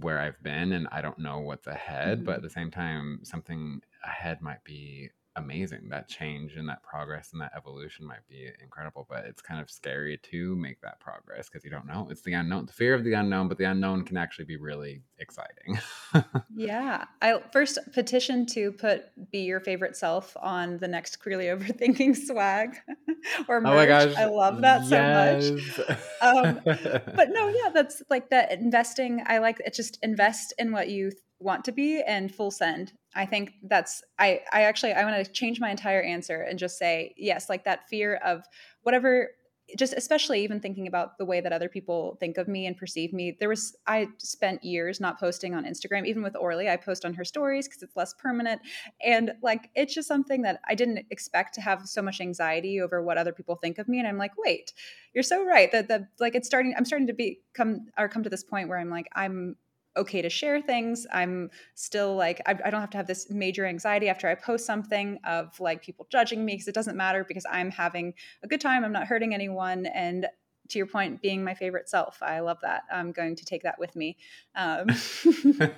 where 0.00 0.18
I've 0.18 0.42
been 0.42 0.72
and 0.72 0.88
I 0.90 1.02
don't 1.02 1.18
know 1.18 1.40
what's 1.40 1.66
ahead, 1.66 2.18
mm-hmm. 2.18 2.24
but 2.24 2.36
at 2.36 2.42
the 2.42 2.50
same 2.50 2.70
time 2.70 3.20
something 3.24 3.82
ahead 4.02 4.40
might 4.40 4.64
be 4.64 5.10
amazing. 5.38 5.88
That 5.88 6.08
change 6.08 6.56
and 6.56 6.68
that 6.68 6.82
progress 6.82 7.30
and 7.32 7.40
that 7.40 7.52
evolution 7.56 8.06
might 8.06 8.26
be 8.28 8.50
incredible, 8.62 9.06
but 9.08 9.24
it's 9.24 9.40
kind 9.40 9.60
of 9.60 9.70
scary 9.70 10.18
to 10.30 10.56
make 10.56 10.80
that 10.82 11.00
progress 11.00 11.48
because 11.48 11.64
you 11.64 11.70
don't 11.70 11.86
know. 11.86 12.08
It's 12.10 12.22
the 12.22 12.34
unknown, 12.34 12.66
the 12.66 12.72
fear 12.72 12.94
of 12.94 13.04
the 13.04 13.14
unknown, 13.14 13.48
but 13.48 13.58
the 13.58 13.64
unknown 13.64 14.04
can 14.04 14.16
actually 14.16 14.44
be 14.44 14.56
really 14.56 15.02
exciting. 15.18 15.78
yeah. 16.54 17.04
I 17.22 17.40
first 17.52 17.78
petition 17.92 18.46
to 18.46 18.72
put 18.72 19.04
be 19.30 19.40
your 19.40 19.60
favorite 19.60 19.96
self 19.96 20.36
on 20.40 20.78
the 20.78 20.88
next 20.88 21.16
queerly 21.22 21.46
overthinking 21.46 22.16
swag 22.26 22.76
or 23.48 23.60
merch. 23.60 23.72
Oh 23.72 23.76
my 23.76 23.86
gosh. 23.86 24.14
I 24.16 24.26
love 24.26 24.60
that 24.60 24.82
yes. 24.88 25.44
so 25.76 25.84
much. 25.86 25.98
Um, 26.20 26.60
but 26.64 27.30
no, 27.30 27.48
yeah, 27.48 27.70
that's 27.72 28.02
like 28.10 28.30
that 28.30 28.52
investing. 28.52 29.22
I 29.26 29.38
like 29.38 29.60
it. 29.64 29.74
Just 29.74 29.98
invest 30.02 30.52
in 30.58 30.72
what 30.72 30.88
you 30.88 31.12
want 31.40 31.64
to 31.64 31.72
be 31.72 32.02
and 32.02 32.34
full 32.34 32.50
send. 32.50 32.92
I 33.14 33.26
think 33.26 33.52
that's 33.62 34.02
i 34.18 34.40
i 34.52 34.62
actually 34.62 34.92
i 34.92 35.04
want 35.04 35.24
to 35.24 35.32
change 35.32 35.60
my 35.60 35.70
entire 35.70 36.02
answer 36.02 36.42
and 36.42 36.58
just 36.58 36.78
say 36.78 37.14
yes 37.16 37.48
like 37.48 37.64
that 37.64 37.88
fear 37.88 38.16
of 38.16 38.44
whatever 38.82 39.30
just 39.76 39.92
especially 39.92 40.42
even 40.42 40.60
thinking 40.60 40.86
about 40.86 41.18
the 41.18 41.24
way 41.24 41.40
that 41.40 41.52
other 41.52 41.68
people 41.68 42.16
think 42.20 42.38
of 42.38 42.48
me 42.48 42.66
and 42.66 42.76
perceive 42.76 43.12
me. 43.12 43.36
There 43.38 43.48
was 43.48 43.76
i 43.86 44.08
spent 44.18 44.64
years 44.64 45.00
not 45.00 45.20
posting 45.20 45.54
on 45.54 45.64
instagram. 45.64 46.06
Even 46.06 46.22
with 46.22 46.36
orly 46.36 46.68
i 46.68 46.76
post 46.76 47.04
on 47.04 47.14
her 47.14 47.24
stories 47.24 47.68
because 47.68 47.82
it's 47.82 47.96
less 47.96 48.14
permanent. 48.14 48.60
And 49.04 49.32
like 49.42 49.70
it's 49.74 49.94
just 49.94 50.08
something 50.08 50.42
that 50.42 50.60
i 50.68 50.74
didn't 50.74 51.04
expect 51.10 51.54
to 51.54 51.60
have 51.60 51.86
so 51.86 52.00
much 52.00 52.20
anxiety 52.20 52.80
over 52.80 53.02
what 53.02 53.18
other 53.18 53.32
people 53.32 53.56
think 53.56 53.78
of 53.78 53.88
me. 53.88 53.98
And 53.98 54.08
i'm 54.08 54.18
like 54.18 54.32
wait 54.38 54.72
you're 55.14 55.22
so 55.22 55.44
right 55.44 55.70
that 55.72 55.88
the 55.88 56.06
like 56.18 56.34
it's 56.34 56.46
starting 56.46 56.74
i'm 56.76 56.84
starting 56.84 57.08
to 57.08 57.14
be 57.14 57.40
come 57.52 57.86
or 57.98 58.08
come 58.08 58.22
to 58.22 58.30
this 58.30 58.44
point 58.44 58.68
where 58.68 58.78
i'm 58.78 58.90
like 58.90 59.08
i'm 59.14 59.56
okay 59.96 60.22
to 60.22 60.30
share 60.30 60.60
things. 60.60 61.06
I'm 61.12 61.50
still 61.74 62.14
like, 62.14 62.40
I, 62.46 62.56
I, 62.64 62.70
don't 62.70 62.80
have 62.80 62.90
to 62.90 62.96
have 62.96 63.06
this 63.06 63.30
major 63.30 63.66
anxiety 63.66 64.08
after 64.08 64.28
I 64.28 64.34
post 64.34 64.64
something 64.66 65.18
of 65.24 65.58
like 65.60 65.82
people 65.82 66.06
judging 66.10 66.44
me 66.44 66.54
because 66.54 66.68
it 66.68 66.74
doesn't 66.74 66.96
matter 66.96 67.24
because 67.26 67.44
I'm 67.50 67.70
having 67.70 68.14
a 68.42 68.48
good 68.48 68.60
time. 68.60 68.84
I'm 68.84 68.92
not 68.92 69.06
hurting 69.06 69.34
anyone. 69.34 69.86
And 69.86 70.26
to 70.68 70.78
your 70.78 70.86
point, 70.86 71.22
being 71.22 71.42
my 71.42 71.54
favorite 71.54 71.88
self, 71.88 72.18
I 72.22 72.40
love 72.40 72.58
that. 72.62 72.82
I'm 72.92 73.12
going 73.12 73.36
to 73.36 73.44
take 73.44 73.62
that 73.62 73.78
with 73.78 73.96
me. 73.96 74.16
Um. 74.54 74.88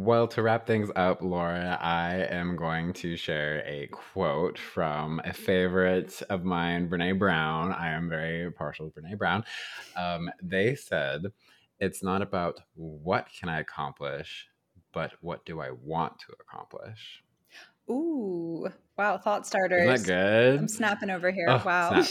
Well, 0.00 0.28
to 0.28 0.42
wrap 0.42 0.64
things 0.64 0.92
up, 0.94 1.22
Lauren, 1.22 1.66
I 1.66 2.24
am 2.26 2.54
going 2.54 2.92
to 2.92 3.16
share 3.16 3.64
a 3.66 3.88
quote 3.88 4.56
from 4.56 5.20
a 5.24 5.32
favorite 5.32 6.22
of 6.30 6.44
mine, 6.44 6.88
Brene 6.88 7.18
Brown. 7.18 7.72
I 7.72 7.90
am 7.90 8.08
very 8.08 8.48
partial 8.52 8.88
to 8.88 9.00
Brene 9.00 9.18
Brown. 9.18 9.44
Um, 9.96 10.30
they 10.40 10.76
said, 10.76 11.32
it's 11.80 12.02
not 12.02 12.22
about 12.22 12.60
what 12.74 13.28
can 13.38 13.48
I 13.48 13.60
accomplish, 13.60 14.48
but 14.92 15.12
what 15.20 15.44
do 15.44 15.60
I 15.60 15.70
want 15.70 16.18
to 16.20 16.34
accomplish. 16.40 17.22
Ooh, 17.90 18.68
wow, 18.96 19.16
thought 19.18 19.46
starters. 19.46 19.88
Isn't 19.90 20.06
that 20.06 20.52
good? 20.52 20.60
I'm 20.60 20.68
snapping 20.68 21.10
over 21.10 21.30
here. 21.30 21.48
Oh, 21.48 21.62
wow. 21.64 22.02